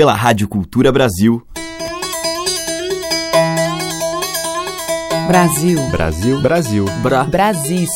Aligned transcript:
pela 0.00 0.14
Rádio 0.14 0.48
Cultura 0.48 0.90
Brasil. 0.90 1.46
Brasil. 5.28 5.78
Brasil. 5.90 6.40
Brasil. 6.40 6.86
Bra. 7.02 7.24
Brasil. 7.24 7.86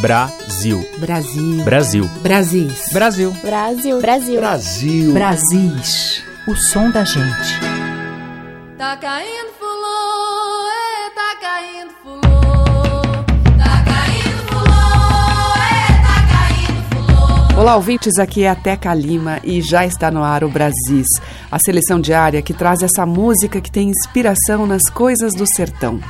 Brasil. 0.00 0.80
Brasil. 1.00 1.64
Brasil. 1.64 2.04
Brasil. 2.22 2.70
Brasil. 2.92 3.32
Brasil. 3.42 4.00
Brasil. 4.00 4.38
Brasil. 4.38 5.12
Brasis. 5.14 6.22
O 6.46 6.54
som 6.54 6.92
da 6.92 7.04
gente. 7.04 7.58
Tá 8.78 8.96
caindo 8.96 9.51
Olá, 17.54 17.76
ouvintes, 17.76 18.18
aqui 18.18 18.44
é 18.44 18.48
a 18.48 18.54
Teca 18.54 18.94
Lima 18.94 19.38
e 19.44 19.60
já 19.60 19.84
está 19.84 20.10
no 20.10 20.24
ar 20.24 20.42
o 20.42 20.48
Brasis, 20.48 21.06
a 21.50 21.58
seleção 21.58 22.00
diária 22.00 22.40
que 22.40 22.54
traz 22.54 22.82
essa 22.82 23.04
música 23.04 23.60
que 23.60 23.70
tem 23.70 23.90
inspiração 23.90 24.66
nas 24.66 24.88
coisas 24.88 25.34
do 25.34 25.46
sertão. 25.46 26.00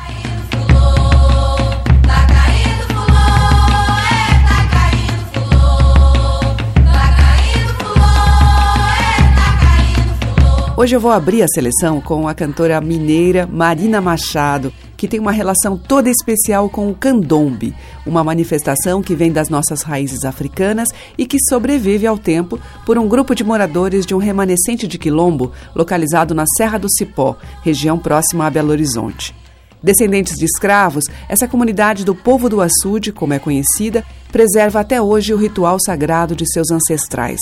Hoje 10.77 10.97
eu 10.97 11.01
vou 11.01 11.11
abrir 11.11 11.43
a 11.43 11.49
seleção 11.49 12.01
com 12.01 12.27
a 12.27 12.35
cantora 12.35 12.81
mineira 12.81 13.49
Marina 13.51 14.01
Machado, 14.01 14.73
que 15.03 15.09
tem 15.09 15.19
uma 15.19 15.33
relação 15.33 15.77
toda 15.77 16.09
especial 16.09 16.71
com 16.71 16.89
o 16.89 16.95
candombe, 16.95 17.75
uma 18.07 18.23
manifestação 18.23 19.03
que 19.03 19.17
vem 19.17 19.33
das 19.33 19.49
nossas 19.49 19.83
raízes 19.83 20.25
africanas 20.25 20.91
e 21.19 21.27
que 21.27 21.39
sobrevive 21.49 22.07
ao 22.07 22.17
tempo 22.17 22.57
por 22.87 22.97
um 22.97 23.09
grupo 23.09 23.35
de 23.35 23.43
moradores 23.43 24.07
de 24.07 24.15
um 24.15 24.19
remanescente 24.19 24.87
de 24.87 24.99
quilombo 24.99 25.51
localizado 25.75 26.37
na 26.37 26.45
Serra 26.57 26.79
do 26.79 26.87
Cipó, 26.89 27.37
região 27.65 27.99
próxima 27.99 28.47
a 28.47 28.51
Belo 28.51 28.71
Horizonte. 28.71 29.35
Descendentes 29.83 30.39
de 30.39 30.45
escravos, 30.45 31.07
essa 31.29 31.49
comunidade 31.49 32.05
do 32.05 32.15
povo 32.15 32.49
do 32.49 32.61
açude, 32.61 33.11
como 33.11 33.35
é 33.35 33.41
conhecida, 33.41 34.05
preserva 34.31 34.79
até 34.79 35.03
hoje 35.03 35.35
o 35.35 35.37
ritual 35.37 35.79
sagrado 35.85 36.37
de 36.37 36.47
seus 36.47 36.71
ancestrais. 36.71 37.41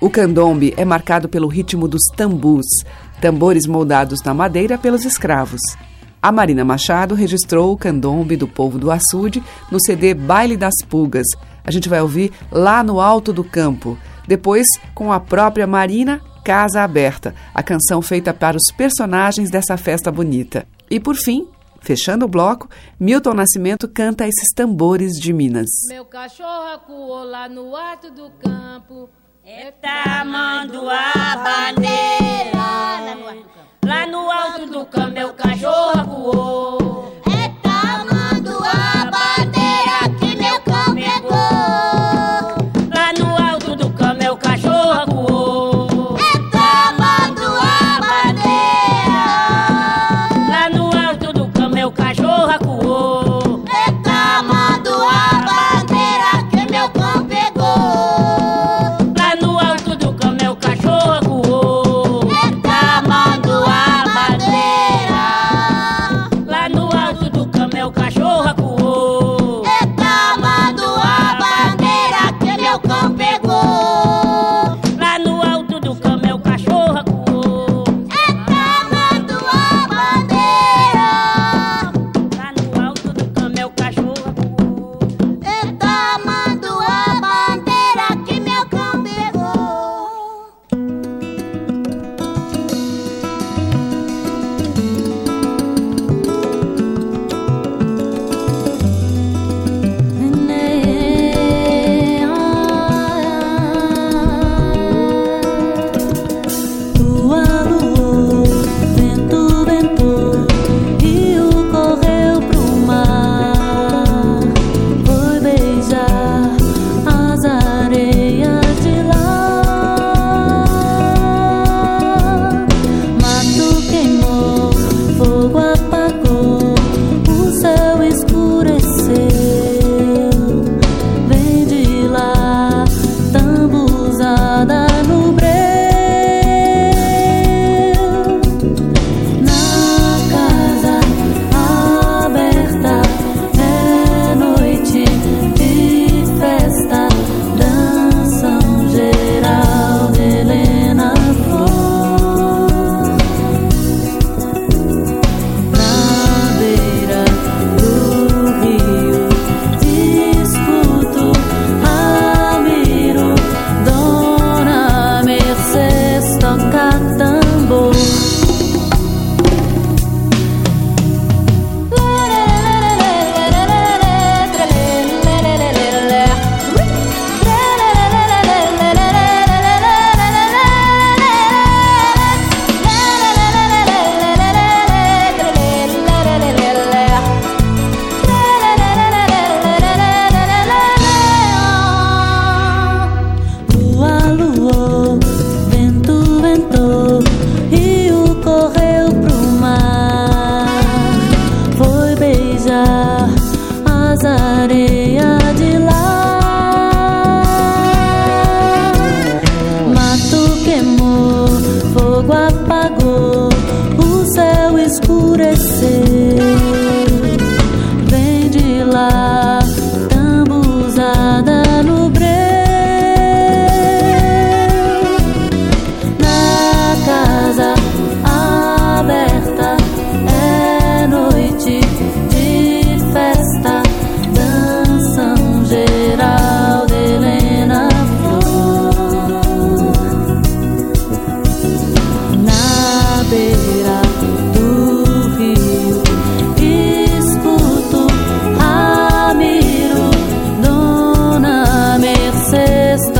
O 0.00 0.10
candombe 0.10 0.74
é 0.76 0.84
marcado 0.84 1.28
pelo 1.28 1.46
ritmo 1.46 1.86
dos 1.86 2.02
tambus, 2.16 2.66
tambores 3.20 3.68
moldados 3.68 4.20
na 4.24 4.34
madeira 4.34 4.76
pelos 4.76 5.04
escravos. 5.04 5.60
A 6.20 6.32
Marina 6.32 6.64
Machado 6.64 7.14
registrou 7.14 7.72
o 7.72 7.76
candombe 7.76 8.36
do 8.36 8.48
povo 8.48 8.78
do 8.78 8.90
açude 8.90 9.42
no 9.70 9.80
CD 9.80 10.14
Baile 10.14 10.56
das 10.56 10.74
Pulgas. 10.88 11.26
A 11.64 11.70
gente 11.70 11.88
vai 11.88 12.00
ouvir 12.00 12.32
lá 12.50 12.82
no 12.82 13.00
alto 13.00 13.32
do 13.32 13.44
campo. 13.44 13.96
Depois, 14.26 14.66
com 14.94 15.12
a 15.12 15.20
própria 15.20 15.66
Marina, 15.66 16.20
Casa 16.44 16.82
Aberta, 16.82 17.34
a 17.54 17.62
canção 17.62 18.02
feita 18.02 18.34
para 18.34 18.56
os 18.56 18.72
personagens 18.76 19.50
dessa 19.50 19.76
festa 19.76 20.10
bonita. 20.10 20.66
E 20.90 20.98
por 20.98 21.14
fim, 21.14 21.46
fechando 21.80 22.24
o 22.24 22.28
bloco, 22.28 22.68
Milton 22.98 23.34
Nascimento 23.34 23.86
canta 23.86 24.26
esses 24.26 24.52
tambores 24.54 25.12
de 25.12 25.32
Minas. 25.32 25.68
Meu 25.88 26.04
cachorro 26.04 26.72
acuou 26.74 27.22
lá 27.24 27.48
no 27.48 27.76
alto 27.76 28.10
do 28.10 28.30
campo. 28.42 29.08
É 29.44 29.70
tamanduá 29.70 31.12
bandeira. 31.74 32.28
Lá 33.88 34.04
no 34.04 34.30
alto 34.30 34.66
do 34.66 34.84
campo 34.84 35.12
meu 35.12 35.32
cachorro 35.32 36.04
voou. 36.04 36.77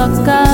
Камчатка. 0.08 0.47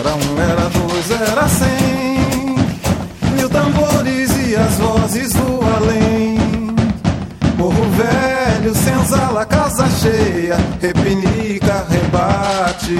Era 0.00 0.14
um, 0.14 0.40
era 0.40 0.68
dois, 0.70 1.10
era 1.10 1.46
cem. 1.46 2.56
Mil 3.36 3.50
tambores 3.50 4.30
e 4.48 4.56
as 4.56 4.74
vozes 4.76 5.34
do 5.34 5.60
além. 5.76 6.38
Morro 7.58 7.84
velho, 7.90 8.74
senzala, 8.74 9.44
casa 9.44 9.86
cheia. 9.90 10.56
Repinica, 10.80 11.84
rebate. 11.90 12.98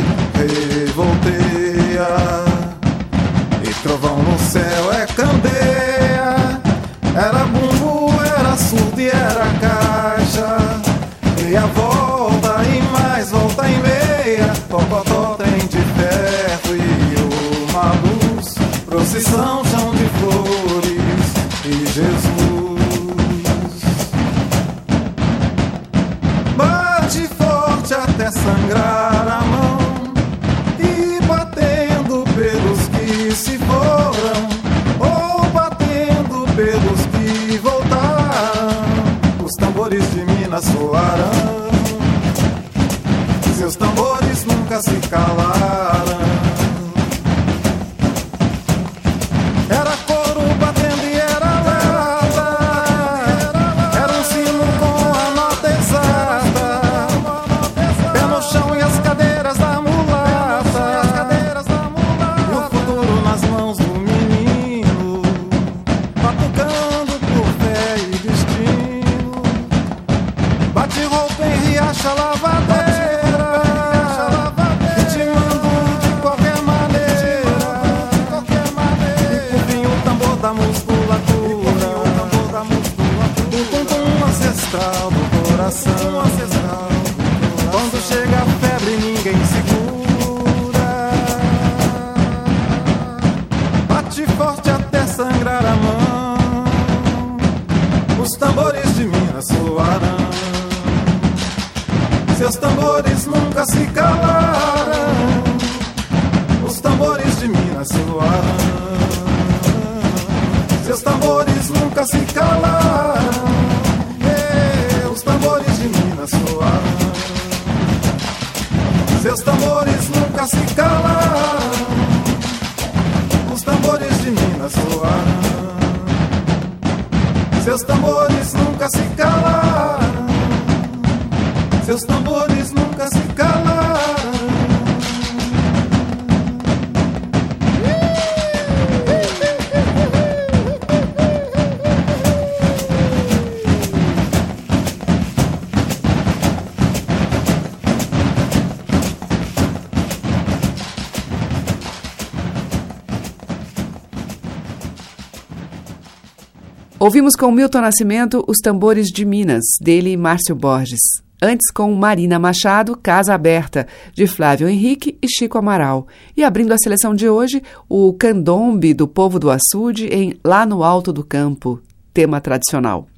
Ouvimos 157.11 157.35
com 157.35 157.51
Milton 157.51 157.81
Nascimento 157.81 158.45
Os 158.47 158.59
Tambores 158.59 159.09
de 159.09 159.25
Minas, 159.25 159.65
dele 159.81 160.13
e 160.13 160.17
Márcio 160.17 160.55
Borges. 160.55 161.01
Antes 161.43 161.69
com 161.73 161.93
Marina 161.93 162.39
Machado, 162.39 162.97
Casa 162.97 163.35
Aberta, 163.35 163.89
de 164.15 164.29
Flávio 164.29 164.69
Henrique 164.69 165.19
e 165.21 165.27
Chico 165.29 165.59
Amaral. 165.59 166.07
E 166.37 166.45
abrindo 166.45 166.73
a 166.73 166.79
seleção 166.79 167.13
de 167.13 167.29
hoje, 167.29 167.65
o 167.89 168.13
Candombe 168.13 168.95
do 168.95 169.09
Povo 169.09 169.41
do 169.41 169.51
Açude 169.51 170.07
em 170.07 170.39
Lá 170.45 170.65
no 170.65 170.85
Alto 170.85 171.13
do 171.13 171.25
Campo, 171.25 171.81
tema 172.15 172.41
tradicional. 172.41 173.09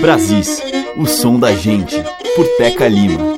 Brasis, 0.00 0.60
o 0.96 1.06
som 1.06 1.38
da 1.38 1.54
gente, 1.54 1.94
por 2.34 2.44
Teca 2.56 2.88
Lima. 2.88 3.36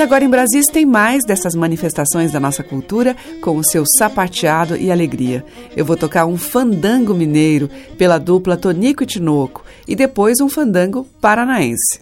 E 0.00 0.02
agora 0.02 0.24
em 0.24 0.30
Brasis 0.30 0.66
tem 0.66 0.86
mais 0.86 1.26
dessas 1.26 1.54
manifestações 1.54 2.32
da 2.32 2.40
nossa 2.40 2.62
cultura 2.62 3.14
com 3.42 3.58
o 3.58 3.62
seu 3.62 3.84
sapateado 3.84 4.74
e 4.74 4.90
alegria. 4.90 5.44
Eu 5.76 5.84
vou 5.84 5.94
tocar 5.94 6.24
um 6.24 6.38
fandango 6.38 7.12
mineiro 7.12 7.68
pela 7.98 8.16
dupla 8.16 8.56
Tonico 8.56 9.02
e 9.02 9.06
Tinoco 9.06 9.62
e 9.86 9.94
depois 9.94 10.40
um 10.40 10.48
fandango 10.48 11.06
paranaense. 11.20 12.00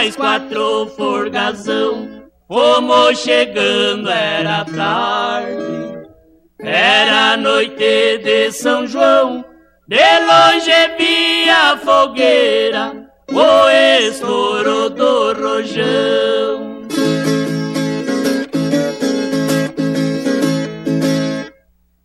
Mais 0.00 0.16
quatro 0.16 0.86
forgazão. 0.96 2.22
Fomos 2.48 3.18
chegando, 3.18 4.08
era 4.08 4.64
tarde, 4.64 6.08
era 6.58 7.36
noite 7.36 8.16
de 8.24 8.50
São 8.50 8.86
João, 8.86 9.44
de 9.86 9.98
longe 9.98 10.72
via 10.98 11.72
a 11.72 11.76
fogueira, 11.76 13.10
o 13.30 13.68
estouro 14.08 14.88
do 14.88 15.34
rojão. 15.34 16.80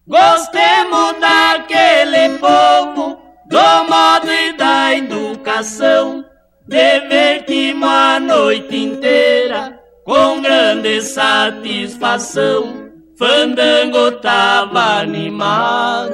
Gostemos 0.06 1.16
daquele 1.22 2.38
povo, 2.40 3.18
do 3.48 3.84
modo 3.90 4.30
e 4.30 4.52
da 4.58 4.94
educação. 4.94 6.25
Divertimos 6.68 7.88
a 7.88 8.20
noite 8.20 8.76
inteira 8.76 9.80
com 10.04 10.42
grande 10.42 11.00
satisfação. 11.02 12.86
Fandango 13.18 14.14
tava 14.14 15.00
animado, 15.00 16.12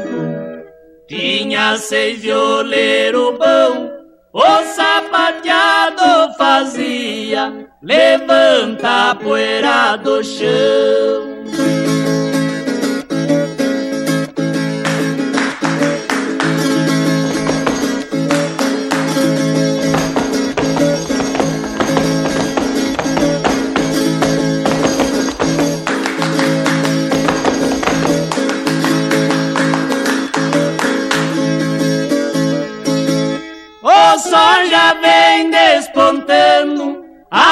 tinha 1.07 1.77
seis 1.77 2.19
violeiros 2.19 3.37
bom. 3.37 3.89
O 4.33 4.63
sapateado 4.63 6.33
fazia, 6.37 7.67
levanta 7.81 9.11
a 9.11 9.15
poeira 9.15 9.95
do 9.95 10.23
chão. 10.23 11.40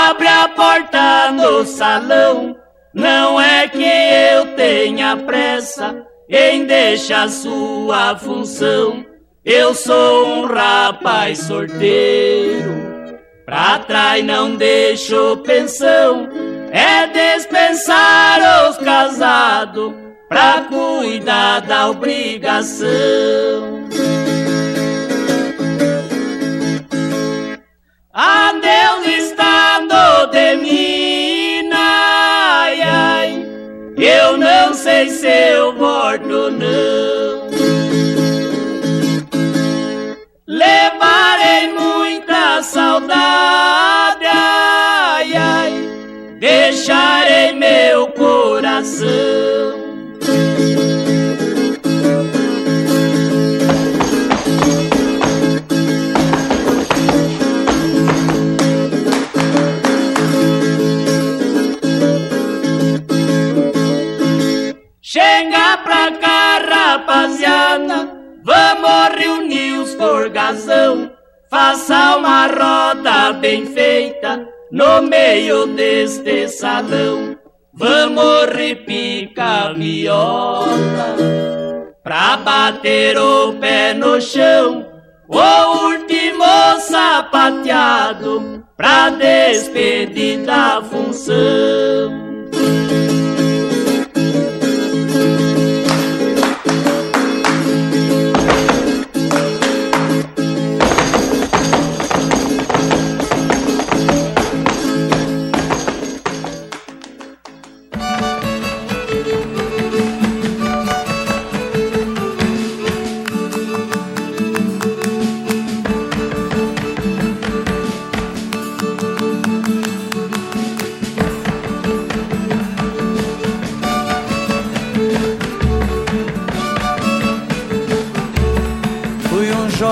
Abre 0.10 0.28
a 0.28 0.50
porta 0.50 1.32
no 1.32 1.64
salão. 1.66 2.58
Não 2.94 3.40
é 3.40 3.68
que 3.68 3.84
eu 3.84 4.56
tenha 4.56 5.16
pressa 5.18 6.04
em 6.28 6.66
deixar 6.66 7.30
sua 7.30 8.18
função. 8.18 9.06
Eu 9.46 9.74
sou 9.76 10.28
um 10.28 10.46
rapaz 10.46 11.40
sorteiro, 11.40 12.72
pra 13.46 13.80
trás 13.80 14.26
não 14.26 14.56
deixo 14.56 15.38
pensão. 15.38 16.28
É 16.72 17.08
dispensar 17.08 18.70
os 18.70 18.78
casados 18.78 19.94
pra 20.28 20.66
cuidar 20.70 21.62
da 21.62 21.90
obrigação. 21.90 23.79
Adeus 28.22 29.08
estado 29.08 30.28
de 30.30 30.58
Minas, 30.58 31.72
ai, 31.74 32.82
ai, 32.82 33.48
eu 33.96 34.38
não 34.38 34.74
sei 34.74 35.10
se 35.10 35.26
eu 35.26 35.74
volto 35.78 36.52
não. 36.52 37.48
Levarei 40.46 41.72
muita 41.72 42.62
saudade, 42.62 44.26
ai, 44.26 45.34
ai, 45.34 45.74
deixarei 46.42 47.54
meu 47.54 48.08
coração. 48.08 49.59
Rapaziada, 67.10 68.16
vamos 68.44 69.16
reunir 69.18 69.80
os 69.80 69.96
forgazão. 69.96 71.12
Faça 71.50 72.18
uma 72.18 72.46
roda 72.46 73.34
bem 73.34 73.66
feita 73.66 74.48
no 74.72 75.02
meio 75.02 75.66
deste 75.66 76.48
salão. 76.48 77.36
Vamos 77.74 78.46
repicar 78.54 79.70
a 79.70 79.74
viola 79.74 81.16
pra 82.04 82.38
bater 82.38 83.18
o 83.18 83.54
pé 83.54 83.96
no 83.96 84.22
chão. 84.22 84.86
O 85.28 85.88
último 85.88 86.80
sapateado 86.80 88.64
pra 88.78 89.10
despedir 89.10 90.46
da 90.46 90.82
função. 90.84 92.19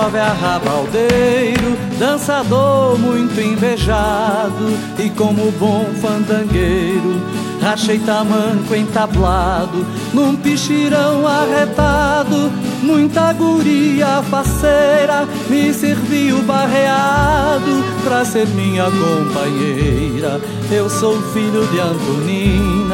Jovem 0.07 0.21
arrabaldeiro, 0.21 1.77
dançador 1.99 2.97
muito 2.97 3.39
invejado 3.41 4.77
E 4.97 5.09
como 5.09 5.51
bom 5.51 5.85
fandangueiro, 6.01 7.21
rachei 7.61 7.99
tamanco 7.99 8.73
entablado 8.73 9.85
Num 10.13 10.35
pichirão 10.37 11.27
arretado, 11.27 12.49
muita 12.81 13.33
guria 13.33 14.23
faceira 14.29 15.27
Me 15.49 15.73
serviu 15.73 16.41
barreado 16.43 17.83
pra 18.03 18.23
ser 18.23 18.47
minha 18.47 18.85
companheira. 18.85 20.39
Eu 20.71 20.89
sou 20.89 21.21
filho 21.33 21.67
de 21.67 21.81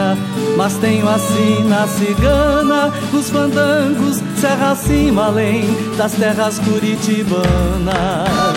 Antonina, 0.03 0.17
mas 0.57 0.77
tenho 0.77 1.07
a 1.07 1.17
sina 1.17 1.87
cigana 1.87 2.91
Os 3.13 3.29
fandangos 3.29 4.21
serra 4.37 4.71
acima 4.71 5.25
além 5.25 5.63
das 5.97 6.13
terras 6.13 6.59
curitibanas 6.59 8.52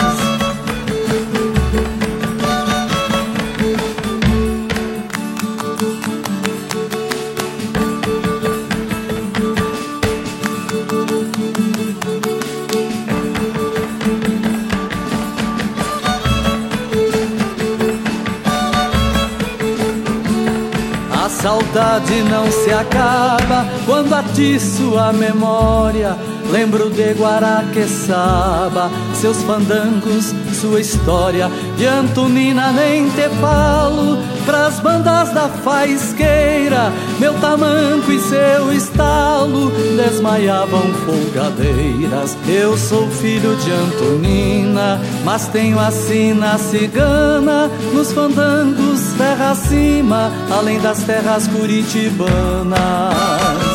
saudade 21.96 22.22
não 22.22 22.50
se 22.50 22.70
acaba 22.70 23.66
quando 23.86 24.14
atiço 24.14 24.98
a 24.98 25.12
memória. 25.12 26.16
Lembro 26.50 26.90
de 26.90 27.12
Guaraqueçaba, 27.12 28.90
seus 29.14 29.42
fandangos, 29.42 30.32
sua 30.60 30.80
história. 30.80 31.50
De 31.76 31.86
Antonina 31.86 32.70
nem 32.72 33.08
te 33.10 33.28
falo, 33.40 34.18
pras 34.44 34.78
bandas 34.78 35.32
da 35.32 35.48
faisqueira. 35.48 36.92
Meu 37.18 37.34
tamanco 37.40 38.12
e 38.12 38.20
seu 38.20 38.72
estalo 38.72 39.72
desmaiavam 39.96 40.82
folgadeiras. 41.04 42.36
Eu 42.46 42.76
sou 42.76 43.08
filho 43.10 43.56
de 43.56 43.72
Antonina, 43.72 45.00
mas 45.24 45.48
tenho 45.48 45.80
a 45.80 45.90
sina 45.90 46.58
cigana 46.58 47.68
nos 47.92 48.12
fandangos 48.12 48.95
terra 49.16 49.50
acima, 49.50 50.30
além 50.50 50.80
das 50.80 51.02
terras 51.02 51.46
curitibanas. 51.48 53.65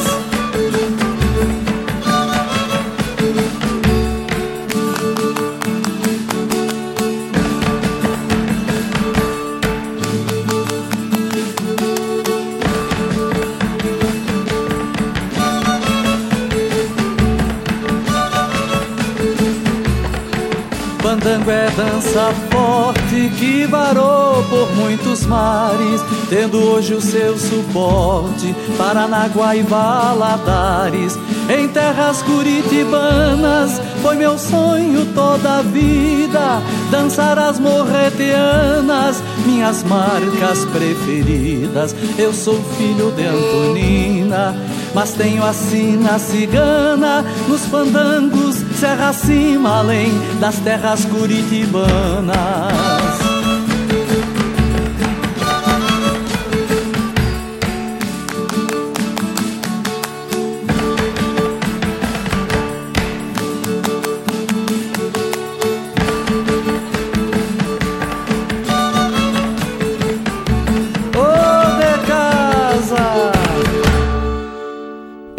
Fandango 21.21 21.51
é 21.51 21.69
dança 21.77 22.33
forte 22.49 23.29
que 23.37 23.67
varou 23.67 24.43
por 24.45 24.75
muitos 24.75 25.23
mares, 25.27 26.01
tendo 26.27 26.57
hoje 26.57 26.95
o 26.95 27.01
seu 27.01 27.37
suporte 27.37 28.55
Paranaguá 28.75 29.55
e 29.55 29.61
Valadares. 29.61 31.19
Em 31.47 31.67
terras 31.67 32.23
curitibanas 32.23 33.79
foi 34.01 34.15
meu 34.15 34.35
sonho 34.35 35.05
toda 35.13 35.59
a 35.59 35.61
vida 35.61 36.59
dançar 36.89 37.37
as 37.37 37.59
morretianas, 37.59 39.23
minhas 39.45 39.83
marcas 39.83 40.65
preferidas. 40.65 41.95
Eu 42.17 42.33
sou 42.33 42.59
filho 42.77 43.11
de 43.11 43.25
Antonina, 43.25 44.55
mas 44.93 45.11
tenho 45.11 45.43
a 45.43 45.53
sina 45.53 46.19
cigana 46.19 47.23
nos 47.47 47.65
fandangos, 47.65 48.40
serra 48.81 49.09
acima, 49.09 49.77
além 49.77 50.09
das 50.39 50.57
terras 50.57 51.05
curitibanas. 51.05 53.20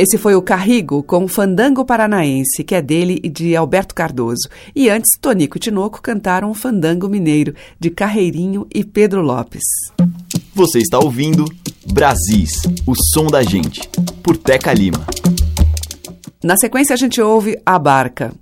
Esse 0.02 0.18
foi 0.18 0.34
o 0.34 0.42
Carrigo 0.42 1.00
com 1.00 1.22
o 1.22 1.28
Fandango 1.28 1.84
Paranaense, 1.84 2.64
que 2.64 2.74
é 2.74 2.82
dele 2.82 3.20
e 3.22 3.28
de 3.28 3.54
Alberto 3.54 3.94
Cardoso. 3.94 4.48
E 4.74 4.90
antes, 4.90 5.12
Tonico 5.20 5.56
e 5.56 5.60
Tinoco 5.60 6.02
cantaram 6.02 6.50
o 6.50 6.54
Fandango 6.54 7.08
Mineiro, 7.08 7.54
de 7.78 7.88
Carreirinho 7.88 8.66
e 8.74 8.82
Pedro 8.82 9.22
Lopes. 9.22 9.62
Você 10.56 10.80
está 10.80 10.98
ouvindo 10.98 11.44
Brasis, 11.92 12.62
o 12.84 12.94
som 13.14 13.28
da 13.28 13.44
gente, 13.44 13.88
por 14.24 14.36
Teca 14.36 14.72
Lima. 14.72 15.06
Na 16.42 16.56
sequência, 16.56 16.94
a 16.94 16.96
gente 16.96 17.20
ouve 17.20 17.56
A 17.64 17.78
Barca. 17.78 18.32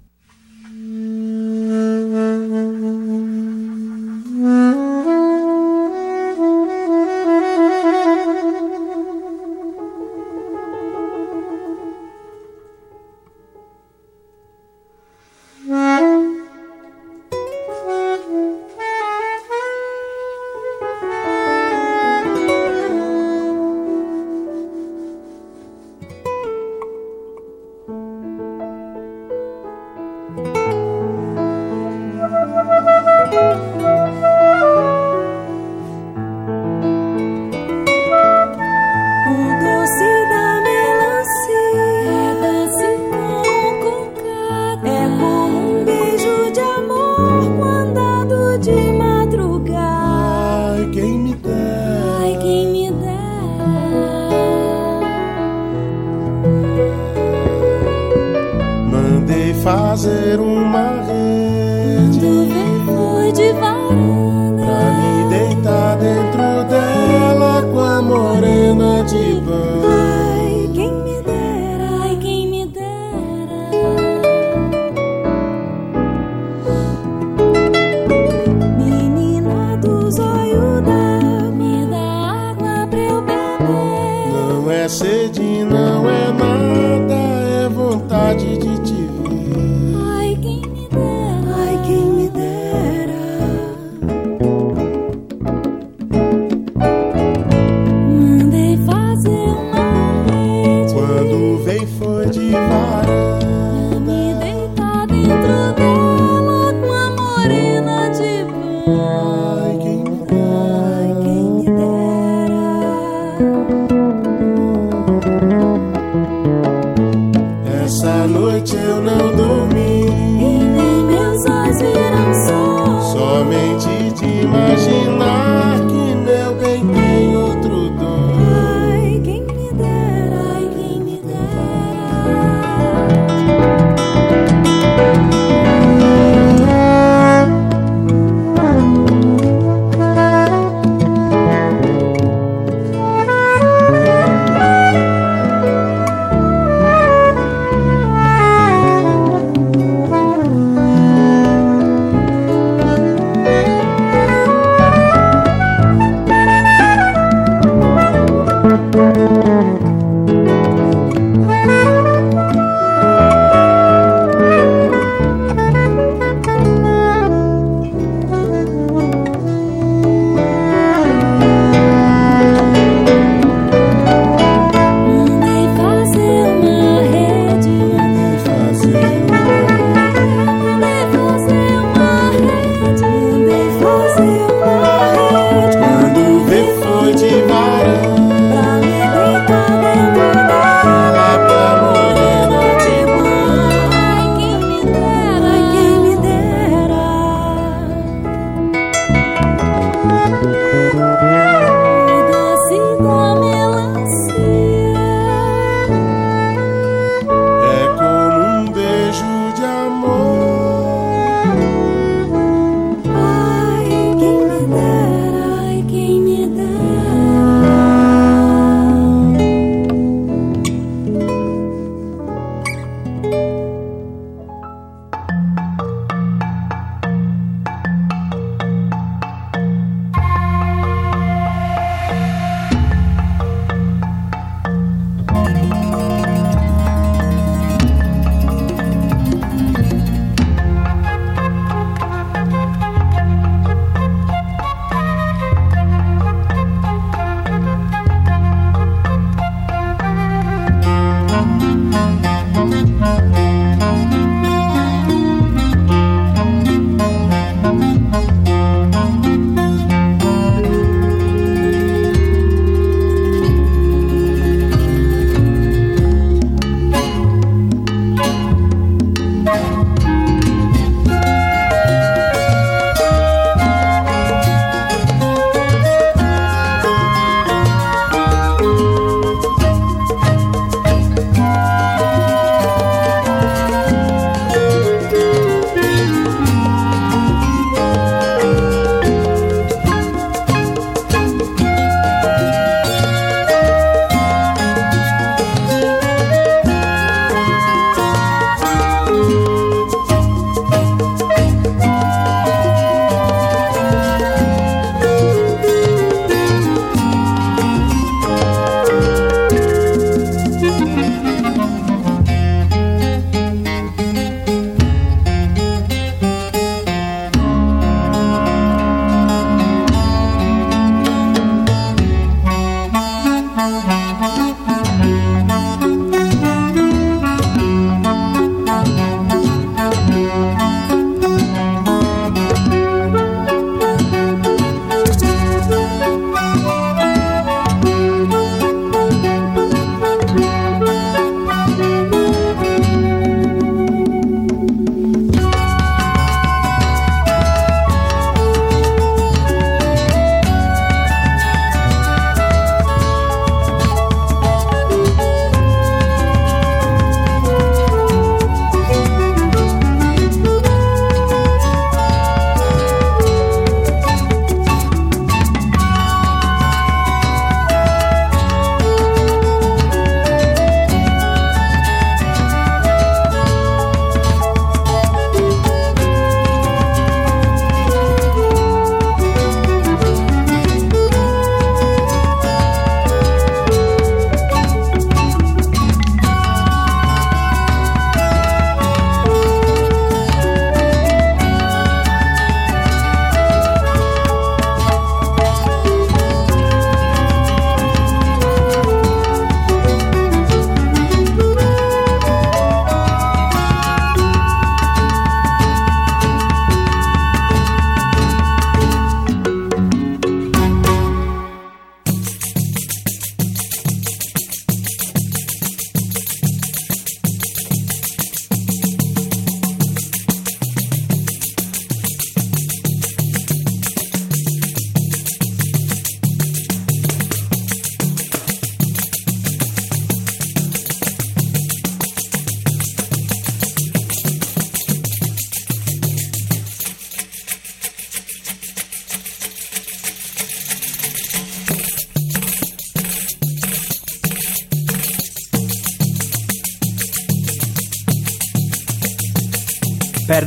O 33.33 33.80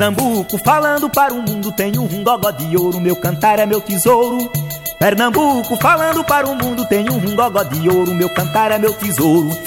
Pernambuco 0.03 0.57
falando 0.57 1.09
para 1.09 1.33
o 1.33 1.41
mundo, 1.41 1.71
tenho 1.71 2.01
um 2.01 2.23
gogó 2.25 2.51
de 2.51 2.75
ouro, 2.75 2.99
meu 2.99 3.15
cantar 3.15 3.57
é 3.57 3.65
meu 3.65 3.79
tesouro. 3.79 4.51
Pernambuco 4.99 5.77
falando 5.77 6.21
para 6.25 6.45
o 6.45 6.53
mundo, 6.53 6.85
tenho 6.87 7.13
um 7.13 7.35
gogó 7.37 7.63
de 7.63 7.87
ouro, 7.87 8.13
meu 8.13 8.29
cantar 8.29 8.73
é 8.73 8.77
meu 8.77 8.91
tesouro. 8.95 9.57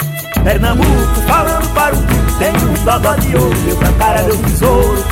Pernambuco 0.43 1.21
falando 1.25 1.73
para 1.73 1.95
o 1.95 1.97
mundo, 1.97 2.37
tenho 2.37 2.69
um 2.69 2.83
gogó 2.83 3.15
de 3.15 3.35
ouro, 3.35 3.59
meu 3.61 3.77
cantar 3.77 4.19
é 4.19 4.23
meu 4.27 4.37
tesouro. 4.37 5.03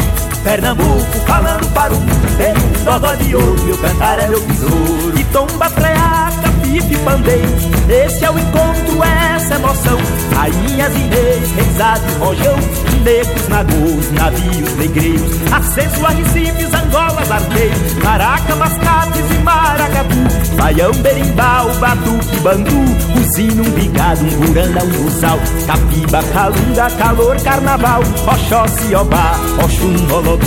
Pernambuco 0.44 1.20
falando 1.26 1.74
para 1.74 1.92
o 1.92 2.00
mundo, 2.00 2.38
tenho 2.38 2.58
um 2.58 2.86
gogó 2.86 3.16
de 3.16 3.36
ouro, 3.36 3.64
meu 3.64 3.78
cantar 3.80 4.20
é 4.20 4.28
meu 4.28 4.42
tesouro. 4.42 5.20
E 5.20 5.24
tomba 5.24 5.70
preaca, 5.72 6.52
pife 6.62 6.98
pandeiro, 7.00 7.50
esse 7.90 8.24
é 8.24 8.30
o 8.30 8.38
encontro, 8.38 9.04
essa 9.04 9.56
emoção. 9.56 9.98
Rainhas 10.36 10.94
e 10.94 11.00
reis, 11.00 11.52
reisado 11.52 12.04
e 12.12 12.14
rojão, 12.20 12.60
negros, 13.06 13.48
nagôs, 13.48 14.12
navios, 14.14 14.76
negreiros, 14.78 15.54
acesso 15.54 16.06
a 16.06 16.10
recifes, 16.10 16.74
angolas, 16.74 17.32
arqueiros, 17.32 17.94
maraca, 18.04 18.56
mascates 18.56 19.32
e 19.32 19.44
maracatu, 19.44 20.56
baião, 20.58 20.92
berimbau, 20.92 21.72
batuque, 21.76 22.40
bandu, 22.40 22.84
usina, 23.22 23.62
um 23.62 23.72
bigado, 23.72 24.26
um 24.26 24.40
buranda, 24.40 24.84
um 24.84 25.04
buçal, 25.04 25.40
capiba, 25.68 26.24
calunga, 26.34 26.90
calor, 26.98 27.42
carnaval, 27.42 28.02
oxóssi, 28.28 28.96
obá, 28.96 29.36
oxum, 29.64 30.12
olodu. 30.12 30.46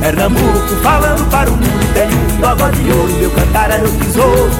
Pernambuco 0.00 0.76
falando 0.82 1.30
para 1.30 1.50
o 1.50 1.52
mundo, 1.52 1.94
tem 1.94 2.08
um 2.08 2.40
gogó 2.40 2.68
de 2.70 2.90
ouro, 2.90 3.12
meu 3.12 3.30
cantar 3.30 3.70
é 3.70 3.78
meu 3.78 3.92
tesouro. 3.92 4.50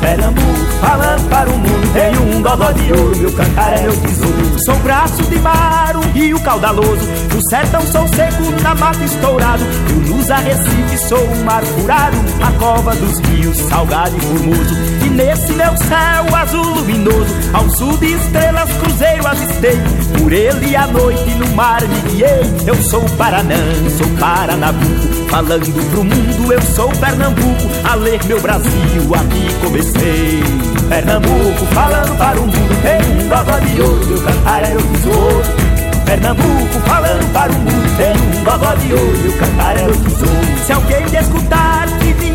Pernambuco 0.00 0.69
falando 0.80 1.28
para 1.28 1.50
o 1.50 1.58
mundo, 1.58 1.92
tem 1.92 2.18
um 2.18 2.42
gogó 2.42 2.72
de 2.72 2.92
ouro, 2.92 3.16
meu 3.16 3.32
cantar 3.32 3.78
é 3.78 3.82
meu 3.82 3.96
tesouro. 3.96 4.56
Sou 4.64 4.76
braço 4.76 5.22
de 5.24 5.38
mar, 5.38 5.96
um 5.96 6.12
rio 6.12 6.40
caudaloso, 6.40 7.06
no 7.32 7.40
sertão 7.48 7.82
sou 7.82 8.08
seco, 8.08 8.62
na 8.62 8.74
mata 8.74 9.04
estourado. 9.04 9.64
Eu 9.90 10.14
luz 10.14 10.30
a 10.30 10.36
Recife, 10.36 11.08
sou 11.08 11.22
um 11.22 11.44
mar 11.44 11.62
furado, 11.62 12.16
a 12.42 12.52
cova 12.58 12.94
dos 12.96 13.18
rios, 13.28 13.58
salgado 13.58 14.16
e 14.16 14.20
formoso. 14.20 14.99
Nesse 15.20 15.52
meu 15.52 15.76
céu 15.76 16.34
azul 16.34 16.64
luminoso, 16.76 17.26
ao 17.52 17.68
sul 17.68 17.94
de 17.98 18.06
estrelas, 18.14 18.70
cruzeiro 18.78 19.26
avistei. 19.26 19.78
Por 20.18 20.32
ele 20.32 20.74
à 20.74 20.86
noite 20.86 21.30
no 21.34 21.46
mar 21.54 21.82
me 21.82 22.00
guiei. 22.10 22.40
Eu 22.66 22.74
sou 22.82 23.02
Paranã, 23.18 23.54
sou 23.98 24.06
Paranabuco, 24.18 25.28
falando 25.28 25.90
pro 25.90 26.04
mundo, 26.04 26.52
eu 26.54 26.62
sou 26.62 26.88
Pernambuco. 26.88 27.68
A 27.84 27.96
ler 27.96 28.24
meu 28.24 28.40
Brasil, 28.40 29.14
aqui 29.14 29.54
comecei. 29.62 30.42
Pernambuco, 30.88 31.66
falando 31.74 32.16
para 32.16 32.40
o 32.40 32.46
mundo, 32.46 32.82
tem 32.82 33.22
um 33.22 33.28
gogó 33.28 33.58
de 33.58 33.82
ouro, 33.82 34.06
meu 34.06 34.22
cantar 34.22 34.64
é 34.64 34.68
meu 34.70 34.82
tesouro. 34.82 35.42
Pernambuco, 36.06 36.80
falando 36.86 37.32
para 37.34 37.52
o 37.52 37.54
mundo, 37.56 37.96
tem 37.98 38.12
um 38.12 38.44
gogó 38.44 38.74
de 38.74 38.92
ouro, 38.94 39.18
meu 39.18 39.32
cantar 39.36 39.76
é 39.76 39.82
meu 39.82 39.96
tesouro. 39.96 40.58
Se 40.64 40.72
alguém 40.72 41.06
me 41.10 41.18
escutar 41.18 41.79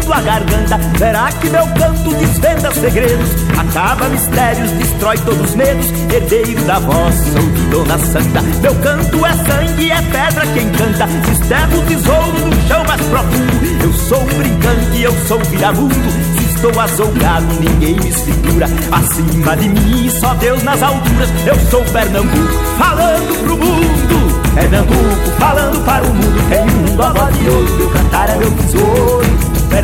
pedindo 0.05 0.13
a 0.13 0.21
garganta, 0.21 0.77
verá 0.97 1.29
que 1.31 1.49
meu 1.49 1.65
canto 1.67 2.15
desvenda 2.15 2.71
segredos, 2.73 3.29
acaba 3.57 4.07
mistérios, 4.09 4.71
destrói 4.71 5.17
todos 5.19 5.49
os 5.49 5.55
medos, 5.55 5.87
herdeiro 6.13 6.63
da 6.65 6.79
voz, 6.79 7.15
sou 7.15 7.41
de 7.41 7.61
Dona 7.69 7.97
Santa. 7.97 8.41
Meu 8.61 8.75
canto 8.75 9.25
é 9.25 9.33
sangue, 9.33 9.91
é 9.91 10.01
pedra 10.01 10.45
quem 10.53 10.69
canta, 10.71 11.07
desterro 11.07 11.79
o 11.79 11.85
tesouro 11.85 12.47
no 12.47 12.67
chão 12.67 12.83
mais 12.85 13.01
profundo. 13.01 13.83
Eu 13.83 13.93
sou 13.93 14.21
um 14.21 14.25
brincante, 14.25 15.01
eu 15.01 15.13
sou 15.27 15.39
viramundo, 15.39 15.95
se 16.37 16.55
estou 16.55 16.79
azouгado, 16.79 17.47
ninguém 17.59 17.95
me 17.95 18.11
segura. 18.11 18.67
Acima 18.91 19.57
de 19.57 19.69
mim, 19.69 20.09
só 20.09 20.33
Deus 20.35 20.63
nas 20.63 20.81
alturas. 20.81 21.29
Eu 21.45 21.55
sou 21.69 21.83
Pernambuco, 21.85 22.53
falando 22.77 23.43
pro 23.43 23.57
mundo. 23.57 24.41
Pernambuco, 24.53 25.31
falando 25.39 25.85
para 25.85 26.03
o 26.03 26.13
mundo. 26.13 26.49
Tem 26.49 26.63
um 26.63 26.95
gogó 26.95 27.29
de 27.29 27.49
ouro, 27.49 27.75
meu 27.77 27.89
cantar 27.89 28.29
é 28.29 28.37
meu 28.37 28.51
tesouro. 28.51 29.24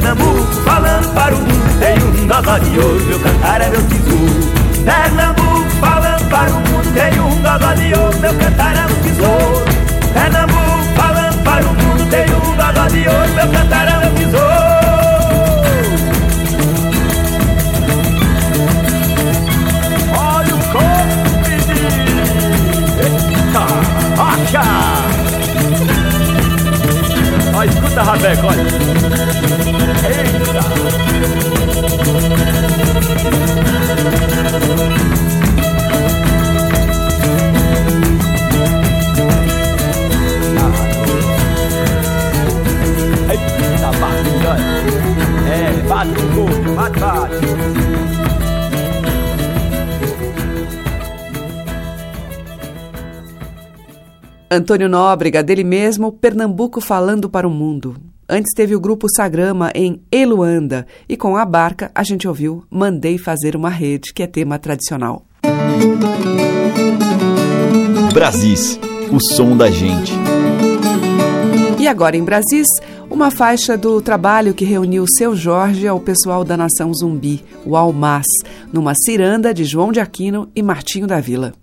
Pernambuco, 0.01 0.51
falando 0.65 1.13
para 1.13 1.35
o 1.35 1.37
mundo. 1.37 1.79
Tem 1.79 1.95
um 2.03 2.27
gogó 2.27 2.57
de 2.57 2.79
ouro, 2.79 3.05
meu 3.05 3.19
cantar 3.19 3.61
é 3.61 3.69
meu 3.69 3.83
tesouro. 3.83 4.51
Pernambuco, 4.83 5.69
falando 5.79 6.29
para 6.29 6.49
o 6.49 6.53
mundo. 6.55 6.93
Tem 6.93 7.19
um 7.19 7.35
gogó 7.41 7.73
de 7.75 7.93
ouro, 7.93 8.17
meu 8.17 8.33
cantar 8.33 8.75
é 8.77 8.87
meu 8.87 8.95
tesouro. 9.03 9.65
Pernambuco, 10.11 10.83
falando 10.95 11.43
para 11.43 11.63
o 11.63 11.73
mundo. 11.75 12.09
Tem 12.09 12.25
um 12.33 12.55
gogó 12.55 12.87
de 12.87 13.07
ouro, 13.07 13.33
meu 13.35 13.47
cantar 13.47 13.87
é 13.87 13.99
meu 13.99 14.15
tesouro. 14.15 14.40
Ó, 27.91 27.93
escuta, 27.93 28.03
Rabeco, 28.03 28.47
olha. 28.47 28.61
Eita! 30.07 30.61
Eita, 43.29 43.91
olha. 43.99 44.55
É, 45.49 45.71
bate 45.87 46.11
o 46.11 46.27
corpo, 46.33 46.75
bate, 46.75 46.99
bate. 46.99 48.30
Antônio 54.53 54.89
Nóbrega, 54.89 55.41
dele 55.41 55.63
mesmo, 55.63 56.11
Pernambuco 56.11 56.81
falando 56.81 57.29
para 57.29 57.47
o 57.47 57.49
mundo. 57.49 57.95
Antes 58.27 58.53
teve 58.53 58.75
o 58.75 58.81
grupo 58.81 59.07
Sagrama 59.09 59.71
em 59.73 60.01
Eluanda 60.11 60.85
e 61.07 61.15
com 61.15 61.37
a 61.37 61.45
barca 61.45 61.89
a 61.95 62.03
gente 62.03 62.27
ouviu 62.27 62.65
Mandei 62.69 63.17
Fazer 63.17 63.55
uma 63.55 63.69
Rede, 63.69 64.13
que 64.13 64.21
é 64.21 64.27
tema 64.27 64.59
tradicional. 64.59 65.23
Brasis, 68.13 68.77
o 69.09 69.21
som 69.21 69.55
da 69.55 69.71
gente. 69.71 70.11
E 71.79 71.87
agora 71.87 72.17
em 72.17 72.23
Brasis, 72.25 72.67
uma 73.09 73.31
faixa 73.31 73.77
do 73.77 74.01
trabalho 74.01 74.53
que 74.53 74.65
reuniu 74.65 75.05
seu 75.17 75.33
Jorge 75.33 75.87
ao 75.87 76.01
pessoal 76.01 76.43
da 76.43 76.57
Nação 76.57 76.93
Zumbi, 76.93 77.41
o 77.65 77.77
Almas, 77.77 78.25
numa 78.71 78.93
ciranda 78.95 79.53
de 79.53 79.63
João 79.63 79.93
de 79.93 80.01
Aquino 80.01 80.49
e 80.53 80.61
Martinho 80.61 81.07
da 81.07 81.21
Vila. 81.21 81.53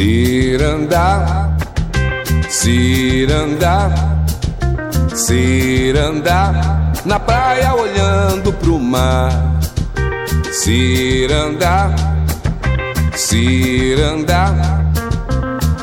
Ciranda, 0.00 1.52
ciranda, 2.48 3.92
ciranda, 5.14 6.52
na 7.04 7.20
praia 7.20 7.74
olhando 7.74 8.50
pro 8.50 8.78
mar. 8.78 9.30
Ciranda, 10.50 11.94
ciranda, 13.14 14.54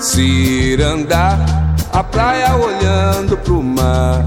ciranda, 0.02 1.38
a 1.94 2.04
praia 2.04 2.56
olhando 2.56 3.38
pro 3.38 3.62
mar. 3.62 4.26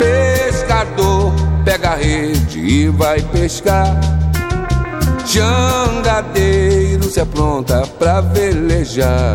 Pescador 0.00 1.32
pega 1.64 1.90
a 1.90 1.94
rede 1.94 2.58
e 2.58 2.88
vai 2.88 3.20
pescar. 3.20 3.96
Jangadeiro 5.24 6.63
se 7.10 7.20
apronta 7.20 7.82
pra 7.98 8.20
velejar. 8.20 9.34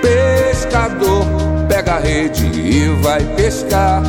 Pescador 0.00 1.24
pega 1.68 1.94
a 1.94 1.98
rede 1.98 2.46
e 2.46 2.88
vai 3.02 3.22
pescar. 3.36 4.02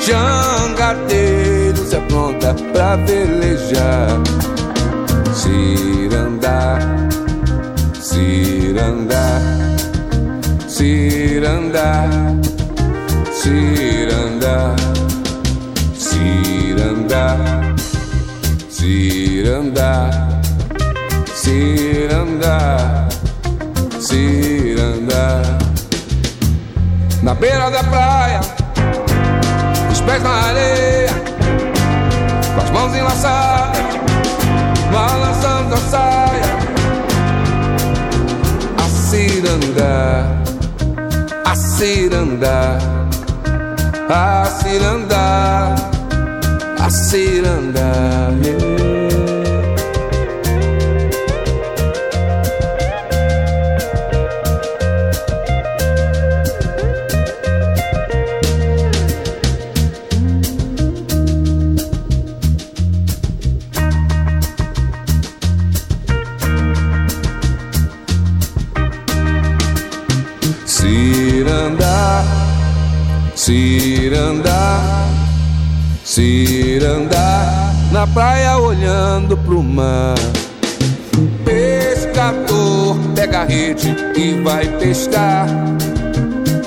Jangadeiro 0.00 1.76
se 1.86 1.96
apronta 1.96 2.54
pra 2.72 2.96
velejar. 2.96 4.20
Cirandar, 5.34 6.80
cirandar, 8.00 9.40
cirandar, 10.68 12.08
cirandar, 13.32 14.76
cirandar. 15.94 17.72
Cirandar, 18.68 20.31
ciranda, 21.42 23.08
ciranda. 24.00 25.42
Na 27.20 27.34
beira 27.34 27.68
da 27.68 27.82
praia, 27.82 28.40
os 29.90 30.00
pés 30.02 30.22
na 30.22 30.30
areia, 30.30 31.10
com 32.54 32.60
as 32.60 32.70
mãos 32.70 32.94
enlaçadas, 32.94 33.82
balançando 34.92 35.74
a 35.74 35.78
saia. 35.78 36.52
A 38.78 38.88
ciranda, 39.10 40.26
a 41.44 41.56
ciranda, 41.56 42.78
a 44.08 44.44
ciranda, 44.44 45.74
a 46.78 46.90
ciranda, 46.90 47.80
yeah. 48.44 49.01
Cirandar, 73.44 75.08
cirandar 76.04 77.74
na 77.90 78.06
praia 78.06 78.56
olhando 78.56 79.36
pro 79.36 79.60
mar. 79.60 80.14
Pescador 81.44 82.96
pega 83.16 83.40
a 83.40 83.44
rede 83.44 83.96
e 84.16 84.40
vai 84.42 84.68
pescar. 84.78 85.48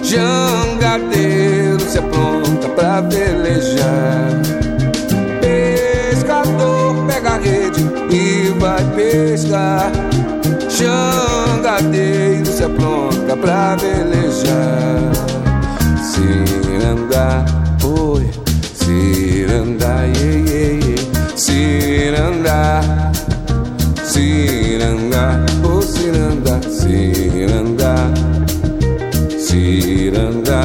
Jangadeiro 0.04 1.80
se 1.80 1.98
apronta 1.98 2.68
pra 2.68 3.00
velejar. 3.00 4.42
Pescador 5.40 7.06
pega 7.08 7.30
a 7.30 7.38
rede 7.38 7.90
e 8.12 8.54
vai 8.60 8.84
pescar. 8.96 9.94
Jangadeiro 10.70 12.46
se 12.46 12.66
apronta 12.66 13.38
pra 13.38 13.78
velejar. 13.78 15.35
Ciranda, 17.15 17.45
oi, 17.82 18.30
ciranda, 18.75 20.06
iê, 20.19 20.32
iê, 20.51 20.80
iê. 20.84 20.95
Ciranda, 21.38 22.60
ciranda, 24.12 25.23
oh 25.63 25.80
ciranda, 25.80 26.60
ciranda, 26.78 28.12
ciranda, 29.47 30.60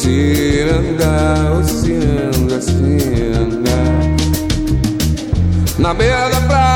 ciranda, 0.00 1.10
oh 1.52 1.62
ciranda, 1.68 2.56
ciranda. 2.62 3.76
Na 5.78 5.92
beira 5.92 6.30
da 6.30 6.40
praia 6.48 6.73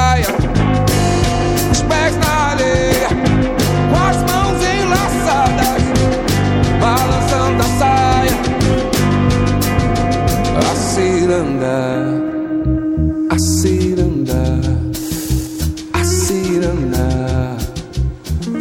ciranda, 11.68 12.16
a 13.30 13.38
ciranda, 13.38 14.60
a 15.92 16.04
ciranda, 16.04 17.56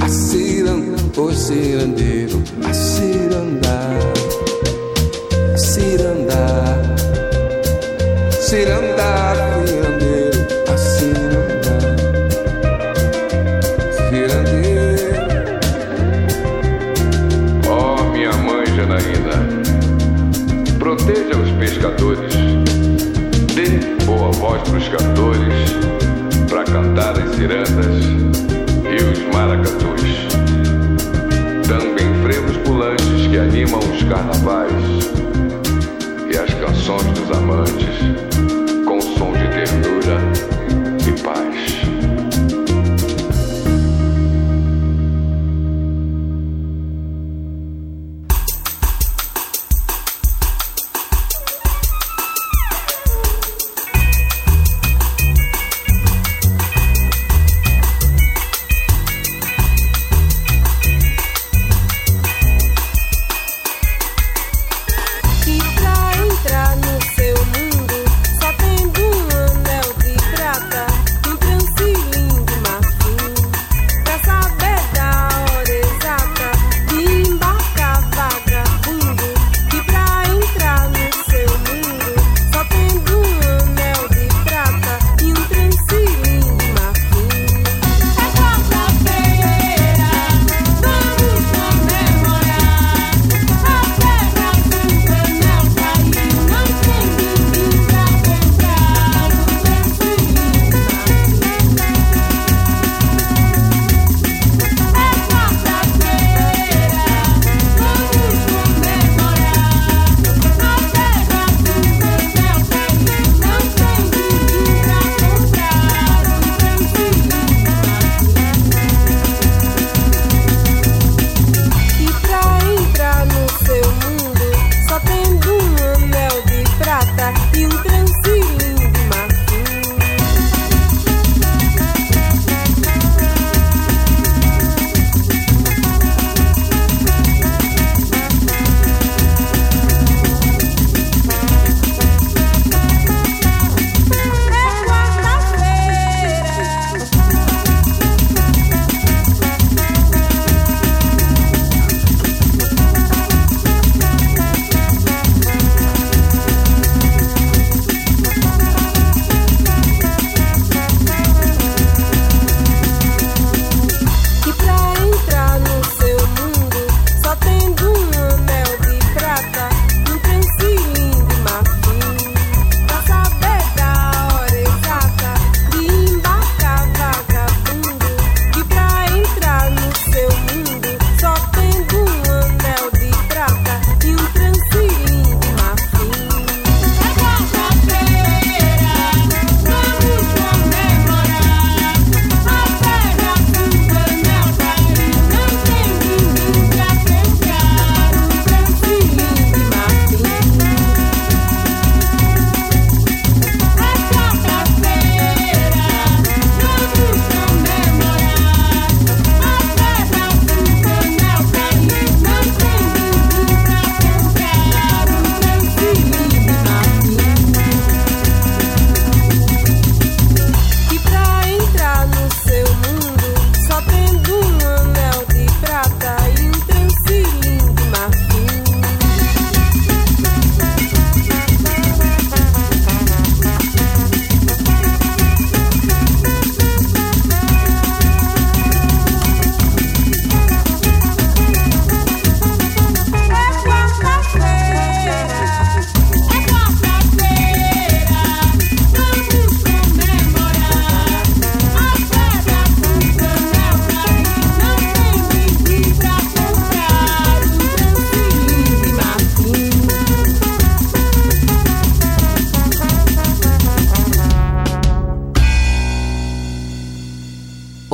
a 0.02 0.10
ciranda, 0.10 1.22
o 1.22 1.32
cirandeiro, 1.34 2.07
a 2.07 2.07
pros 24.78 24.90
cantores, 24.90 25.76
pra 26.48 26.64
cantar 26.64 27.18
as 27.18 27.36
cirandas 27.36 27.96
e 28.86 29.04
os 29.04 29.36
maracatus. 29.36 30.28
Também 31.68 32.14
frevos 32.22 32.56
pulantes 32.58 33.28
que 33.28 33.38
animam 33.40 33.80
os 33.80 34.04
carnavais 34.04 34.74
e 36.32 36.38
as 36.38 36.54
canções 36.54 37.08
dos 37.18 37.32
amantes, 37.36 37.98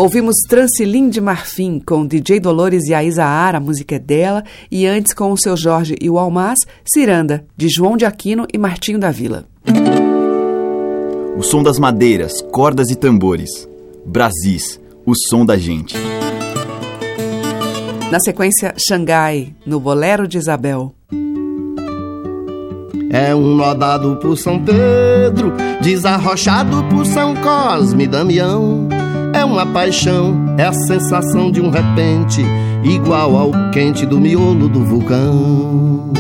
Ouvimos 0.04 0.36
Transilim 0.49 1.08
de 1.08 1.22
Marfim 1.22 1.80
com 1.80 2.06
DJ 2.06 2.38
Dolores 2.38 2.89
e 2.89 2.93
a 2.93 3.01
Isaara, 3.01 3.58
a 3.58 3.62
música 3.62 3.95
é 3.95 3.99
dela, 3.99 4.43
e 4.70 4.86
antes 4.86 5.14
com 5.14 5.32
o 5.32 5.38
seu 5.38 5.56
Jorge 5.56 5.95
e 6.01 6.10
o 6.10 6.20
Almaz, 6.20 6.60
Ciranda, 6.84 7.45
de 7.56 7.70
João 7.70 7.95
de 7.95 8.06
Aquino 8.06 8.45
e 8.54 8.58
Martinho 8.58 8.99
da 8.99 9.12
Vila. 9.12 9.45
O 11.38 11.41
som 11.41 11.64
das 11.64 11.80
madeiras, 11.80 12.41
cordas 12.51 12.91
e 12.91 12.97
tambores. 12.97 13.49
Brasis, 14.06 14.78
o 15.06 15.14
som 15.16 15.45
da 15.45 15.56
gente. 15.56 15.95
Na 18.12 18.20
sequência, 18.20 18.76
Xangai, 18.78 19.56
no 19.66 19.80
Bolero 19.80 20.28
de 20.28 20.38
Isabel. 20.38 20.93
É 23.10 23.34
um 23.34 23.56
nó 23.56 23.74
dado 23.74 24.18
por 24.18 24.38
São 24.38 24.62
Pedro, 24.62 25.54
desarrochado 25.82 26.84
por 26.89 27.06
São 27.06 27.34
Cosme 27.38 28.04
e 28.04 28.08
Damião. 28.08 28.89
É 29.34 29.44
uma 29.44 29.66
paixão, 29.66 30.56
é 30.58 30.64
a 30.64 30.72
sensação 30.72 31.52
de 31.52 31.60
um 31.60 31.70
repente, 31.70 32.42
igual 32.84 33.36
ao 33.36 33.52
quente 33.72 34.06
do 34.06 34.20
miolo 34.20 34.70
do 34.70 34.86
vulcão. 34.86 36.12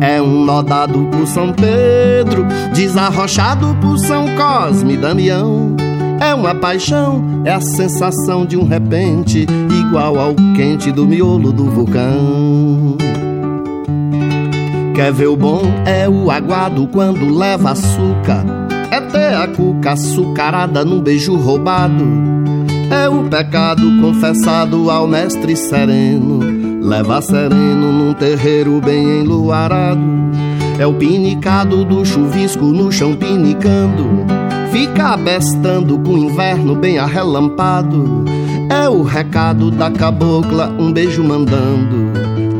É 0.00 0.20
um 0.20 0.44
nó 0.44 0.60
dado 0.60 1.08
por 1.12 1.26
São 1.26 1.52
Pedro, 1.52 2.46
desarrochado 2.74 3.76
por 3.80 3.98
São 3.98 4.26
Cosme 4.34 4.94
e 4.94 4.96
Damião. 4.96 5.76
É 6.20 6.34
uma 6.34 6.54
paixão, 6.54 7.22
é 7.44 7.52
a 7.52 7.60
sensação 7.60 8.44
de 8.44 8.56
um 8.56 8.66
repente, 8.66 9.46
igual 9.70 10.18
ao 10.18 10.34
quente 10.56 10.90
do 10.90 11.06
miolo 11.06 11.52
do 11.52 11.64
vulcão. 11.70 12.96
Quer 14.94 15.12
ver 15.12 15.28
o 15.28 15.36
bom? 15.36 15.62
É 15.86 16.08
o 16.08 16.30
aguado 16.30 16.86
quando 16.88 17.34
leva 17.34 17.70
açúcar. 17.70 18.59
É 18.90 19.00
ter 19.00 19.34
a 19.34 19.46
cuca 19.46 19.92
açucarada 19.92 20.84
num 20.84 21.00
beijo 21.00 21.36
roubado. 21.36 22.04
É 22.90 23.08
o 23.08 23.22
pecado 23.24 23.82
confessado 24.00 24.90
ao 24.90 25.06
mestre 25.06 25.54
sereno. 25.54 26.40
Leva 26.82 27.22
sereno 27.22 27.92
num 27.92 28.12
terreiro 28.14 28.80
bem 28.80 29.20
enluarado. 29.20 30.02
É 30.76 30.86
o 30.86 30.94
pinicado 30.94 31.84
do 31.84 32.04
chuvisco 32.04 32.64
no 32.64 32.90
chão 32.90 33.14
pinicando. 33.14 34.26
Fica 34.72 35.14
abestando 35.14 35.98
com 35.98 36.14
o 36.14 36.18
inverno 36.18 36.74
bem 36.74 36.98
arrelampado. 36.98 38.24
É 38.68 38.88
o 38.88 39.02
recado 39.02 39.70
da 39.70 39.90
cabocla, 39.90 40.74
um 40.78 40.92
beijo 40.92 41.22
mandando. 41.22 42.09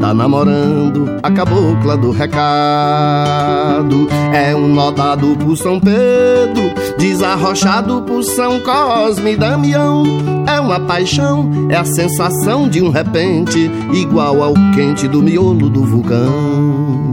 Tá 0.01 0.15
namorando 0.15 1.19
a 1.23 1.31
cabocla 1.31 1.95
do 1.95 2.11
recado. 2.11 4.09
É 4.33 4.57
um 4.57 4.67
nó 4.67 4.91
dado 4.91 5.37
por 5.37 5.55
São 5.59 5.79
Pedro, 5.79 6.73
desarrochado 6.99 8.01
por 8.03 8.23
São 8.23 8.61
Cosme 8.61 9.33
e 9.33 9.37
Damião. 9.37 10.05
É 10.47 10.59
uma 10.59 10.81
paixão, 10.81 11.51
é 11.69 11.77
a 11.77 11.85
sensação 11.85 12.67
de 12.67 12.81
um 12.81 12.89
repente, 12.89 13.71
igual 13.93 14.43
ao 14.43 14.55
quente 14.75 15.07
do 15.07 15.23
miolo 15.23 15.69
do 15.69 15.85
vulcão. 15.85 17.13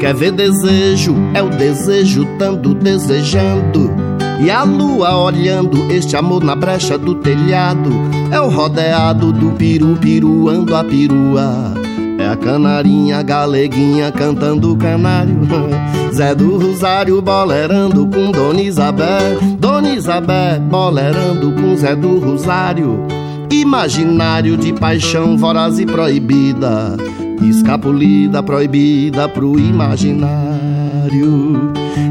Quer 0.00 0.14
ver 0.14 0.32
desejo? 0.32 1.14
É 1.32 1.42
o 1.42 1.48
desejo 1.48 2.26
tanto 2.38 2.74
desejando. 2.74 4.07
E 4.40 4.50
a 4.50 4.62
lua 4.62 5.16
olhando 5.16 5.90
este 5.90 6.16
amor 6.16 6.44
na 6.44 6.54
brecha 6.54 6.96
do 6.96 7.16
telhado. 7.16 7.90
É 8.30 8.40
o 8.40 8.48
rodeado 8.48 9.32
do 9.32 9.50
piru 9.52 9.96
piruando 9.96 10.76
a 10.76 10.84
perua. 10.84 11.74
É 12.18 12.28
a 12.28 12.36
canarinha 12.36 13.20
galeguinha 13.22 14.12
cantando 14.12 14.76
canário. 14.76 15.40
Zé 16.14 16.34
do 16.34 16.56
Rosário 16.56 17.20
bolerando 17.20 18.06
com 18.06 18.30
Dona 18.30 18.62
Isabel. 18.62 19.40
Dona 19.58 19.90
Isabel 19.90 20.60
bolerando 20.60 21.52
com 21.52 21.76
Zé 21.76 21.96
do 21.96 22.18
Rosário. 22.18 23.06
Imaginário 23.50 24.56
de 24.56 24.72
paixão 24.72 25.36
voraz 25.36 25.80
e 25.80 25.86
proibida. 25.86 26.96
Escapulida, 27.42 28.42
proibida 28.42 29.28
pro 29.28 29.58
imaginário. 29.58 30.38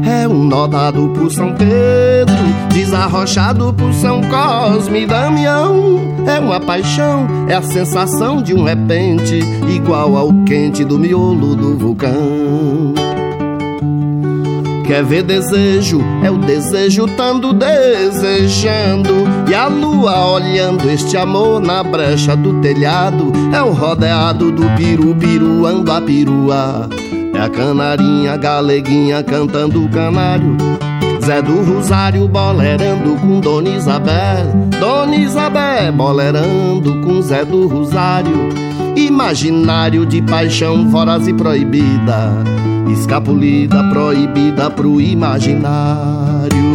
É 0.08 0.26
um 0.26 0.42
nó 0.42 0.66
dado 0.66 1.10
por 1.10 1.30
São 1.30 1.52
Pedro, 1.52 2.34
desarrochado 2.72 3.74
por 3.74 3.92
São 3.92 4.22
Cosme 4.22 5.02
e 5.02 5.06
Damião. 5.06 6.00
É 6.26 6.40
uma 6.40 6.58
paixão, 6.58 7.26
é 7.46 7.54
a 7.54 7.60
sensação 7.60 8.40
de 8.40 8.54
um 8.54 8.64
repente, 8.64 9.38
igual 9.68 10.16
ao 10.16 10.32
quente 10.46 10.82
do 10.82 10.98
miolo 10.98 11.54
do 11.54 11.76
vulcão. 11.76 12.94
Quer 14.86 15.04
ver 15.04 15.24
desejo? 15.24 16.00
É 16.24 16.30
o 16.30 16.38
desejo 16.38 17.06
tando 17.14 17.52
desejando. 17.52 19.12
E 19.46 19.54
a 19.54 19.66
lua 19.66 20.26
olhando 20.32 20.88
este 20.88 21.18
amor 21.18 21.60
na 21.60 21.82
brecha 21.82 22.34
do 22.34 22.62
telhado. 22.62 23.30
É 23.54 23.62
o 23.62 23.72
rodeado 23.72 24.50
do 24.50 24.64
piru 24.74 25.14
piruando 25.14 25.92
a 25.92 26.00
perua. 26.00 26.88
É 27.38 27.40
a 27.40 27.48
canarinha 27.48 28.36
galeguinha 28.36 29.22
cantando 29.22 29.88
canário. 29.90 30.56
Zé 31.24 31.40
do 31.40 31.62
Rosário 31.62 32.26
bolerando 32.26 33.14
com 33.20 33.38
Dona 33.38 33.68
Isabel. 33.68 34.44
Dona 34.80 35.14
Isabel 35.14 35.92
bolerando 35.92 37.00
com 37.00 37.22
Zé 37.22 37.44
do 37.44 37.68
Rosário. 37.68 38.48
Imaginário 38.96 40.04
de 40.04 40.20
paixão 40.20 40.90
voraz 40.90 41.28
e 41.28 41.32
proibida. 41.32 42.32
Escapulida, 42.92 43.84
proibida 43.84 44.68
pro 44.68 45.00
imaginário. 45.00 46.67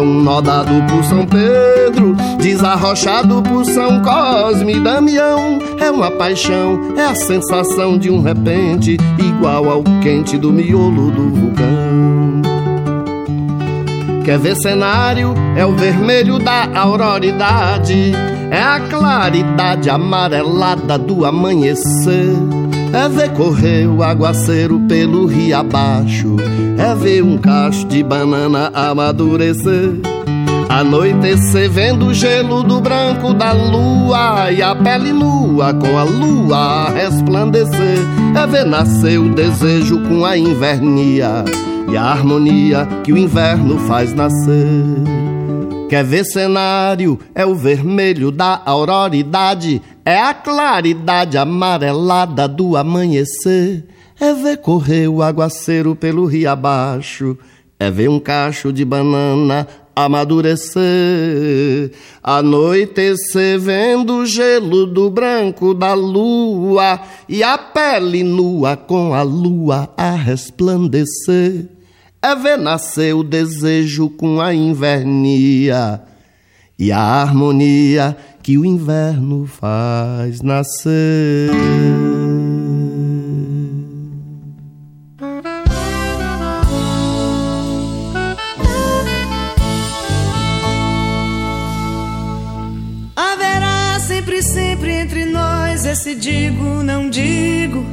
É 0.00 0.02
um 0.02 0.22
nó 0.22 0.40
dado 0.40 0.72
por 0.90 1.04
São 1.04 1.26
Pedro, 1.26 2.16
desarrochado 2.38 3.42
por 3.42 3.66
São 3.66 4.00
Cosme 4.00 4.76
e 4.76 4.80
Damião. 4.80 5.58
É 5.78 5.90
uma 5.90 6.10
paixão, 6.10 6.94
é 6.96 7.04
a 7.04 7.14
sensação 7.14 7.98
de 7.98 8.10
um 8.10 8.22
repente, 8.22 8.96
igual 9.18 9.68
ao 9.68 9.82
quente 10.02 10.38
do 10.38 10.50
miolo 10.50 11.10
do 11.10 11.28
vulcão. 11.28 12.42
Quer 14.24 14.38
ver 14.38 14.56
cenário? 14.56 15.34
É 15.54 15.66
o 15.66 15.76
vermelho 15.76 16.38
da 16.38 16.66
auroridade, 16.80 18.12
é 18.50 18.62
a 18.62 18.80
claridade 18.80 19.90
amarelada 19.90 20.96
do 20.96 21.26
amanhecer. 21.26 22.38
É 22.92 23.08
ver 23.08 23.30
correr 23.34 23.86
o 23.86 24.02
aguaceiro 24.02 24.80
pelo 24.88 25.26
rio 25.26 25.56
abaixo. 25.56 26.36
É 26.76 26.94
ver 26.94 27.22
um 27.22 27.38
cacho 27.38 27.86
de 27.86 28.02
banana 28.02 28.70
amadurecer. 28.74 29.92
Anoitecer 30.68 31.70
vendo 31.70 32.06
o 32.06 32.14
gelo 32.14 32.62
do 32.62 32.80
branco 32.80 33.32
da 33.32 33.52
lua 33.52 34.50
e 34.50 34.62
a 34.62 34.74
pele 34.74 35.12
nua 35.12 35.72
com 35.74 35.98
a 35.98 36.02
lua 36.02 36.56
a 36.56 36.90
resplandecer. 36.90 37.98
É 38.36 38.46
ver 38.46 38.66
nascer 38.66 39.18
o 39.18 39.28
desejo 39.34 40.00
com 40.08 40.24
a 40.24 40.36
invernia 40.36 41.44
e 41.90 41.96
a 41.96 42.04
harmonia 42.04 42.88
que 43.04 43.12
o 43.12 43.18
inverno 43.18 43.78
faz 43.80 44.12
nascer. 44.12 45.20
Quer 45.90 46.04
ver 46.04 46.24
cenário? 46.24 47.18
É 47.34 47.44
o 47.44 47.56
vermelho 47.56 48.30
da 48.30 48.62
auroridade, 48.64 49.82
é 50.04 50.20
a 50.20 50.34
claridade 50.34 51.36
amarelada 51.36 52.46
do 52.48 52.76
amanhecer. 52.76 53.84
É 54.20 54.34
ver 54.34 54.58
correr 54.58 55.08
o 55.08 55.22
aguaceiro 55.22 55.96
pelo 55.96 56.26
rio 56.26 56.50
abaixo, 56.50 57.38
é 57.78 57.90
ver 57.90 58.10
um 58.10 58.20
cacho 58.20 58.70
de 58.70 58.84
banana 58.84 59.66
amadurecer. 59.96 60.82
Anoitecer 62.22 63.58
vendo 63.58 64.16
o 64.16 64.26
gelo 64.26 64.86
do 64.86 65.08
branco 65.08 65.72
da 65.72 65.94
lua 65.94 67.00
e 67.28 67.42
a 67.42 67.56
pele 67.56 68.22
nua 68.22 68.76
com 68.76 69.14
a 69.14 69.22
lua 69.22 69.88
a 69.96 70.10
resplandecer 70.10 71.80
é 72.22 72.36
ver 72.36 72.58
nascer 72.58 73.14
o 73.14 73.22
desejo 73.22 74.10
com 74.10 74.40
a 74.40 74.52
invernia 74.52 76.02
e 76.78 76.92
a 76.92 77.00
harmonia 77.00 78.16
que 78.50 78.58
o 78.58 78.64
inverno 78.64 79.46
faz 79.46 80.42
nascer. 80.42 81.52
Haverá 93.14 94.00
sempre, 94.00 94.42
sempre 94.42 94.94
entre 94.94 95.26
nós 95.26 95.86
esse 95.86 96.16
digo, 96.16 96.82
não 96.82 97.08
digo. 97.08 97.86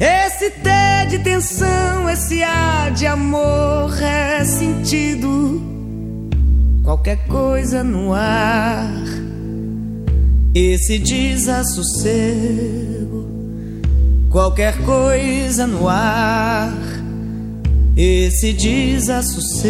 Esse 0.00 0.50
T 0.50 0.70
de 1.10 1.20
tensão, 1.20 2.10
esse 2.10 2.42
A 2.42 2.90
de 2.90 3.06
amor 3.06 3.96
é 4.02 4.18
qualquer 6.88 7.18
coisa 7.26 7.84
no 7.84 8.14
ar. 8.14 8.90
Esse 10.54 10.98
desassossego, 10.98 12.08
qualquer 14.30 14.74
coisa 14.86 15.66
no 15.66 15.86
ar. 15.86 16.72
Esse 17.94 18.54
desassossego. 18.54 19.68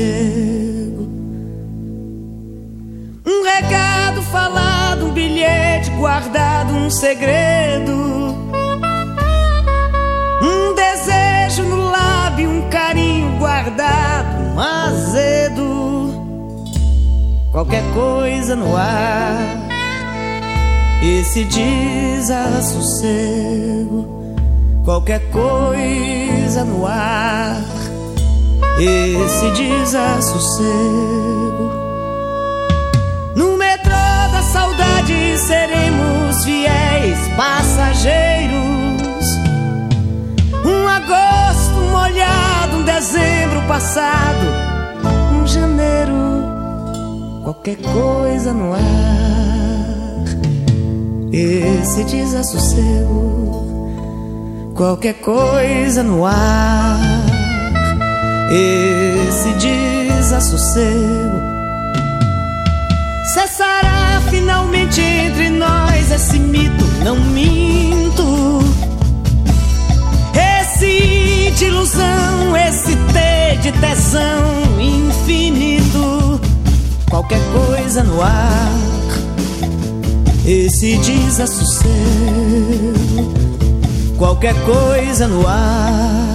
Um 3.27 3.43
recado 3.43 4.23
falado, 4.23 5.07
um 5.07 5.13
bilhete 5.13 5.91
guardado, 5.99 6.73
um 6.73 6.89
segredo. 6.89 7.93
Um 10.41 10.73
desejo 10.73 11.65
no 11.65 11.91
lábio, 11.91 12.49
um 12.49 12.71
carinho 12.71 13.37
guardado, 13.39 14.55
um 14.55 14.61
azar 14.61 15.08
qualquer 17.59 17.83
coisa 17.93 18.55
no 18.55 18.77
ar, 18.77 19.67
esse 21.03 21.43
desassossego, 21.43 22.47
qualquer 24.85 25.29
coisa 25.33 26.65
no 26.65 26.87
ar, 26.87 27.61
esse 28.79 29.51
desassossego. 29.51 30.69
No 33.35 33.57
metrô 33.57 33.91
da 33.91 34.41
saudade 34.53 35.37
seremos 35.39 36.45
fiéis 36.45 37.19
passageiros. 37.37 38.55
Um 40.65 40.87
agosto 40.87 41.81
molhado, 41.91 42.77
um 42.77 42.85
dezembro 42.85 43.61
passado, 43.67 44.47
um 45.33 45.45
janeiro, 45.45 46.28
qualquer 47.49 47.77
coisa 47.77 48.53
no 48.53 48.75
ar. 48.75 48.81
Esse 51.33 52.05
desassossego, 52.05 53.65
qualquer 54.75 55.15
coisa 55.15 56.03
no 56.03 56.27
ar. 56.27 57.01
Esse 58.51 59.51
desassossego 59.55 61.39
Cessará 63.33 64.21
finalmente 64.31 65.01
entre 65.01 65.49
nós 65.51 66.11
esse 66.11 66.39
mito, 66.39 66.85
não 67.03 67.17
minto. 67.17 68.59
Esse 70.35 71.51
de 71.57 71.65
ilusão, 71.65 72.55
esse 72.57 72.95
T 72.95 73.57
de 73.63 73.73
tesão 73.73 74.79
infinito. 74.79 76.18
Qualquer 77.11 77.41
coisa 77.53 78.05
no 78.05 78.21
ar, 78.21 78.73
esse 80.47 80.99
desassossego. 80.99 81.89
Qualquer 84.19 84.55
coisa 84.65 85.27
no 85.27 85.47
ar, 85.47 86.35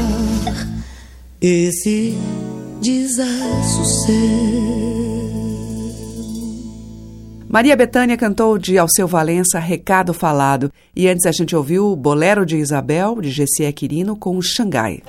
esse 1.40 2.18
desassossego. 2.82 4.54
Maria 7.48 7.76
Bethânia 7.76 8.18
cantou 8.18 8.58
de 8.58 8.80
Alceu 8.80 9.08
Valença 9.08 9.60
Recado 9.60 10.12
Falado. 10.12 10.72
E 10.96 11.08
antes 11.08 11.28
a 11.28 11.32
gente 11.32 11.56
ouviu 11.56 11.92
o 11.92 11.96
Bolero 11.96 12.48
de 12.48 12.58
Isabel, 12.58 13.22
de 13.22 13.30
Gessie 13.30 13.72
Quirino, 13.72 14.16
com 14.16 14.36
o 14.38 14.42
Xangai. 14.42 15.04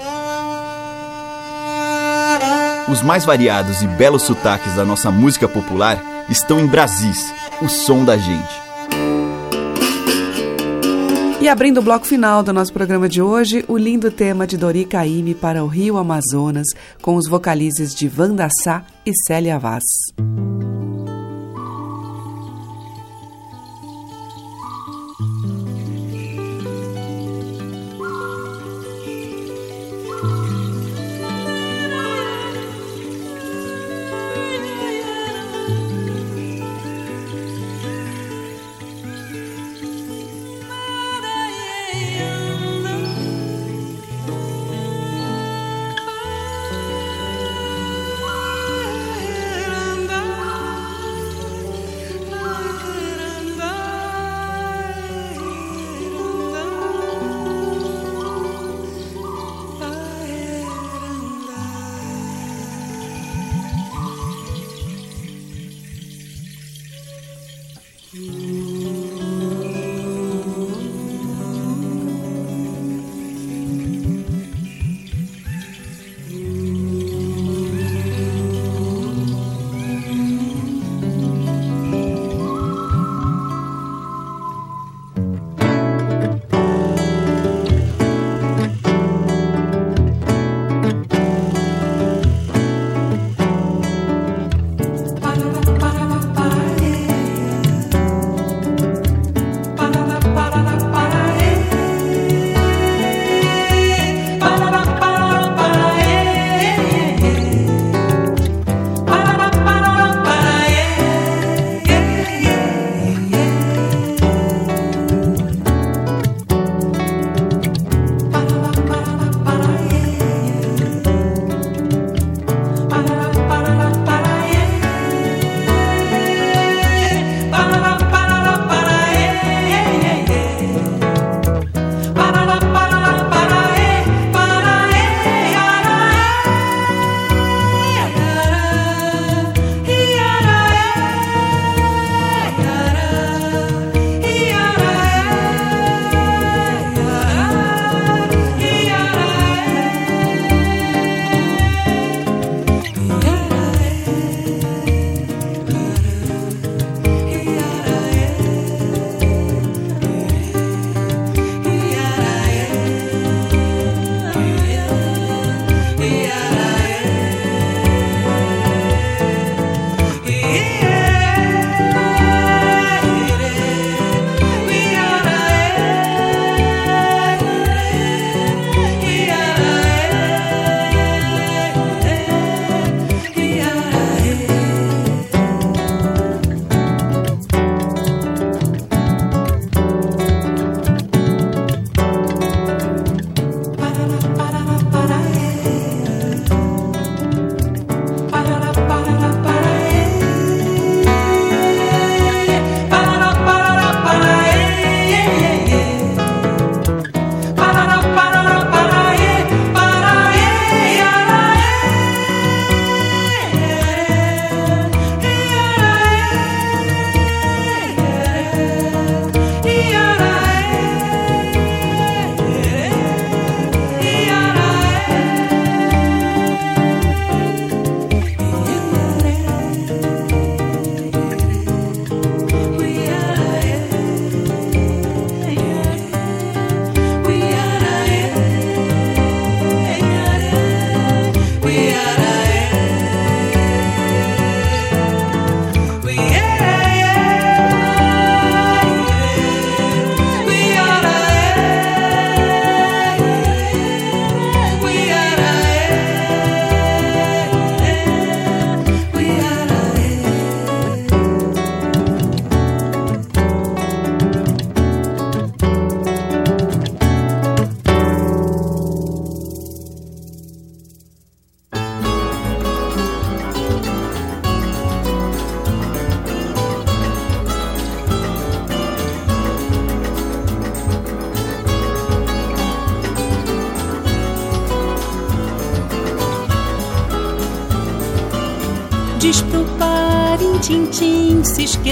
Os 2.88 3.02
mais 3.02 3.24
variados 3.24 3.82
e 3.82 3.86
belos 3.86 4.22
sotaques 4.22 4.74
da 4.74 4.84
nossa 4.84 5.10
música 5.10 5.48
popular 5.48 6.26
estão 6.28 6.60
em 6.60 6.66
Brasis, 6.66 7.32
o 7.62 7.68
som 7.68 8.04
da 8.04 8.16
gente. 8.16 8.64
E 11.40 11.48
abrindo 11.48 11.78
o 11.78 11.82
bloco 11.82 12.06
final 12.06 12.42
do 12.42 12.52
nosso 12.52 12.72
programa 12.72 13.08
de 13.08 13.20
hoje, 13.20 13.64
o 13.68 13.76
lindo 13.76 14.10
tema 14.10 14.46
de 14.46 14.56
Dori 14.56 14.84
Caymmi 14.84 15.34
para 15.34 15.64
o 15.64 15.66
Rio 15.66 15.96
Amazonas, 15.96 16.66
com 17.02 17.16
os 17.16 17.28
vocalizes 17.28 17.94
de 17.94 18.10
Wanda 18.18 18.48
Sá 18.62 18.82
e 19.04 19.12
Célia 19.26 19.58
Vaz. 19.58 19.82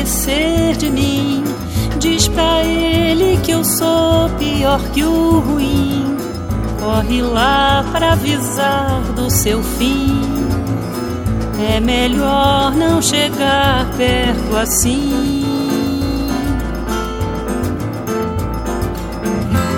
Esquecer 0.02 0.76
de 0.76 0.90
mim. 0.90 1.44
Diz 1.98 2.28
pra 2.28 2.62
ele 2.64 3.38
que 3.42 3.52
eu 3.52 3.64
sou 3.64 4.28
pior 4.38 4.80
que 4.92 5.04
o 5.04 5.40
ruim. 5.40 6.16
Corre 6.80 7.22
lá 7.22 7.84
pra 7.92 8.12
avisar 8.12 9.00
do 9.14 9.30
seu 9.30 9.62
fim. 9.62 10.20
É 11.74 11.78
melhor 11.78 12.74
não 12.74 13.00
chegar 13.00 13.88
perto 13.96 14.56
assim. 14.56 15.44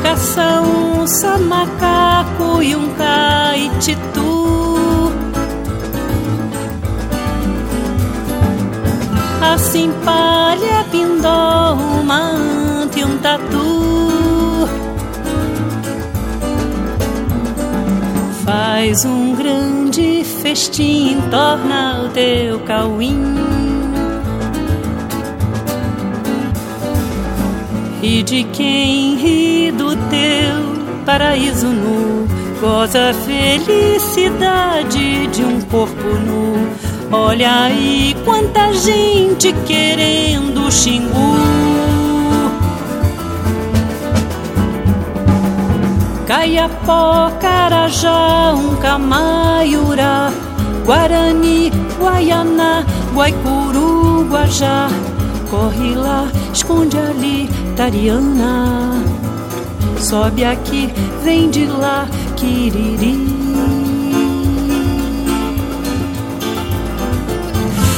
Caça 0.02 0.62
onça, 0.62 1.38
macaco 1.38 2.62
e 2.62 2.74
um 2.74 2.88
caititu. 2.94 4.03
Assim 9.74 9.90
palha, 10.04 10.86
pindó, 10.88 11.74
uma 11.74 12.30
anta 12.30 12.96
e 12.96 13.04
um 13.04 13.18
tatu. 13.18 14.68
Faz 18.44 19.04
um 19.04 19.34
grande 19.34 20.22
festim, 20.22 21.20
torna 21.28 22.04
o 22.04 22.08
teu 22.10 22.60
cauim. 22.60 23.34
E 28.00 28.22
de 28.22 28.44
quem 28.44 29.16
ri 29.16 29.72
do 29.72 29.96
teu 29.96 31.02
paraíso 31.04 31.66
nu, 31.66 32.28
goza 32.60 33.10
a 33.10 33.12
felicidade 33.12 33.66
de 35.26 35.42
um 35.42 35.60
corpo 35.62 36.14
nu. 36.24 36.83
Olha 37.16 37.66
aí 37.66 38.16
quanta 38.24 38.72
gente 38.72 39.52
querendo 39.66 40.68
xingu. 40.70 41.36
Caiapó, 46.26 47.30
Carajá, 47.40 48.52
um 48.56 48.74
Camaiurá, 48.76 50.32
Guarani, 50.84 51.70
Guaianá, 52.00 52.84
Guaicuru, 53.14 54.26
Guajá. 54.28 54.88
Corre 55.48 55.94
lá, 55.94 56.26
esconde 56.52 56.98
ali, 56.98 57.48
Tariana. 57.76 59.00
Sobe 60.00 60.44
aqui, 60.44 60.92
vem 61.22 61.48
de 61.48 61.66
lá, 61.66 62.08
Quiriri. 62.34 63.33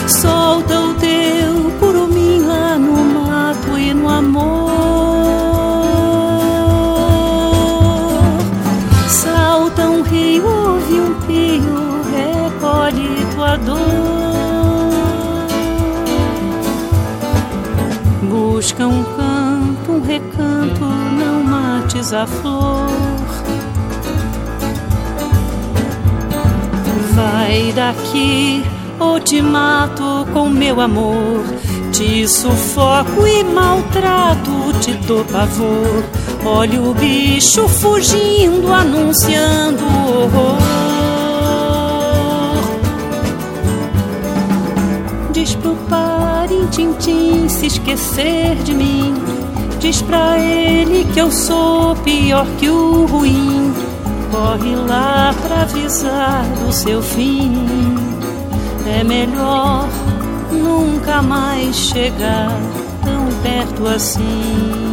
Solta 0.09 0.81
o 0.81 0.95
teu 0.95 1.71
curumim 1.81 2.41
lá 2.47 2.79
no 2.79 3.05
mato 3.05 3.77
e 3.77 3.93
no 3.93 4.09
amor. 4.09 4.71
Salta 9.09 9.89
um 9.89 10.03
rio, 10.03 10.47
ouve 10.47 11.01
um 11.01 11.15
pio, 11.27 12.03
recolhe 12.15 13.27
tua 13.35 13.57
dor. 13.57 13.77
Busca 18.23 18.87
um 18.87 19.03
canto, 19.03 19.91
um 19.93 20.03
recanto, 20.03 20.85
não 21.19 21.43
mates 21.43 22.13
a 22.13 22.29
flor. 22.29 22.87
Vai 27.13 27.73
daqui 27.73 28.76
ou 28.99 29.21
te 29.21 29.41
mato 29.43 30.27
com 30.33 30.49
meu 30.49 30.81
amor. 30.81 31.45
Te 31.93 32.27
sufoco 32.29 33.27
e 33.27 33.45
maltrato, 33.45 34.73
te 34.81 34.93
dou 35.07 35.25
pavor. 35.25 36.05
Olha 36.45 36.81
o 36.81 36.95
bicho 36.95 37.69
fugindo, 37.69 38.73
anunciando 38.73 39.85
horror. 39.85 40.59
Diz 45.33 45.55
pro 45.55 45.77
parintintim 45.89 47.49
se 47.49 47.67
esquecer 47.67 48.57
de 48.65 48.75
mim. 48.75 49.15
Diz 49.81 50.03
pra 50.03 50.39
ele 50.39 51.05
que 51.13 51.21
eu 51.21 51.31
sou 51.31 51.95
pior 51.97 52.47
que 52.59 52.69
o 52.69 53.07
ruim. 53.07 53.73
Corre 54.31 54.75
lá 54.75 55.35
pra 55.43 55.63
avisar 55.63 56.45
do 56.59 56.73
seu 56.73 57.03
fim. 57.03 57.67
É 58.87 59.05
melhor 59.05 59.89
nunca 60.53 61.23
mais 61.23 61.75
chegar 61.77 62.51
tão 63.05 63.29
perto 63.43 63.87
assim. 63.87 64.87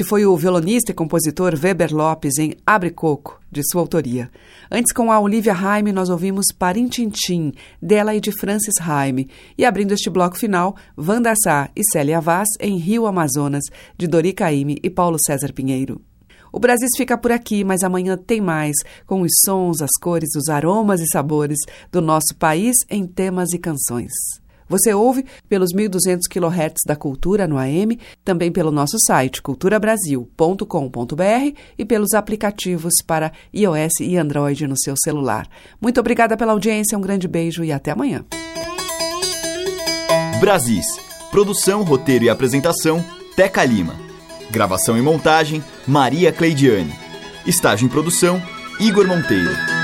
Esse 0.00 0.08
foi 0.08 0.24
o 0.24 0.34
violonista 0.34 0.92
e 0.92 0.94
compositor 0.94 1.52
Weber 1.62 1.94
Lopes 1.94 2.38
em 2.38 2.56
Abre 2.64 2.90
Coco, 2.90 3.38
de 3.52 3.60
sua 3.62 3.82
autoria. 3.82 4.30
Antes, 4.70 4.94
com 4.94 5.12
a 5.12 5.20
Olivia 5.20 5.52
Raime, 5.52 5.92
nós 5.92 6.08
ouvimos 6.08 6.46
Parintintim, 6.58 7.52
dela 7.82 8.14
e 8.14 8.18
de 8.20 8.32
Francis 8.32 8.78
Raime. 8.80 9.28
E 9.58 9.64
abrindo 9.66 9.92
este 9.92 10.08
bloco 10.08 10.38
final, 10.38 10.74
Wanda 10.96 11.34
Sá 11.44 11.68
e 11.76 11.82
Célia 11.92 12.18
Vaz 12.18 12.48
em 12.58 12.78
Rio 12.78 13.04
Amazonas, 13.04 13.64
de 13.98 14.06
Dori 14.06 14.32
Caymmi 14.32 14.78
e 14.82 14.88
Paulo 14.88 15.18
César 15.22 15.52
Pinheiro. 15.52 16.00
O 16.50 16.58
Brasil 16.58 16.88
fica 16.96 17.18
por 17.18 17.30
aqui, 17.30 17.62
mas 17.62 17.84
amanhã 17.84 18.16
tem 18.16 18.40
mais, 18.40 18.76
com 19.06 19.20
os 19.20 19.32
sons, 19.44 19.82
as 19.82 19.90
cores, 20.00 20.30
os 20.34 20.48
aromas 20.48 21.02
e 21.02 21.08
sabores 21.12 21.58
do 21.92 22.00
nosso 22.00 22.34
país 22.38 22.74
em 22.88 23.06
temas 23.06 23.52
e 23.52 23.58
canções. 23.58 24.39
Você 24.70 24.94
ouve 24.94 25.26
pelos 25.48 25.74
1.200 25.74 26.20
kHz 26.30 26.84
da 26.86 26.94
Cultura 26.94 27.48
no 27.48 27.58
AM, 27.58 27.98
também 28.24 28.52
pelo 28.52 28.70
nosso 28.70 28.96
site 29.00 29.42
culturabrasil.com.br 29.42 31.58
e 31.76 31.84
pelos 31.84 32.14
aplicativos 32.14 32.92
para 33.04 33.32
iOS 33.52 33.98
e 34.00 34.16
Android 34.16 34.68
no 34.68 34.78
seu 34.78 34.94
celular. 34.96 35.48
Muito 35.80 35.98
obrigada 35.98 36.36
pela 36.36 36.52
audiência, 36.52 36.96
um 36.96 37.00
grande 37.00 37.26
beijo 37.26 37.64
e 37.64 37.72
até 37.72 37.90
amanhã. 37.90 38.24
Brasis. 40.38 40.86
Produção, 41.32 41.82
roteiro 41.82 42.24
e 42.24 42.28
apresentação, 42.28 43.04
Teca 43.36 43.64
Lima. 43.64 43.94
Gravação 44.50 44.96
e 44.96 45.02
montagem, 45.02 45.62
Maria 45.86 46.32
Cleidiane. 46.32 46.92
Estágio 47.46 47.86
em 47.86 47.88
produção, 47.88 48.42
Igor 48.80 49.06
Monteiro. 49.06 49.79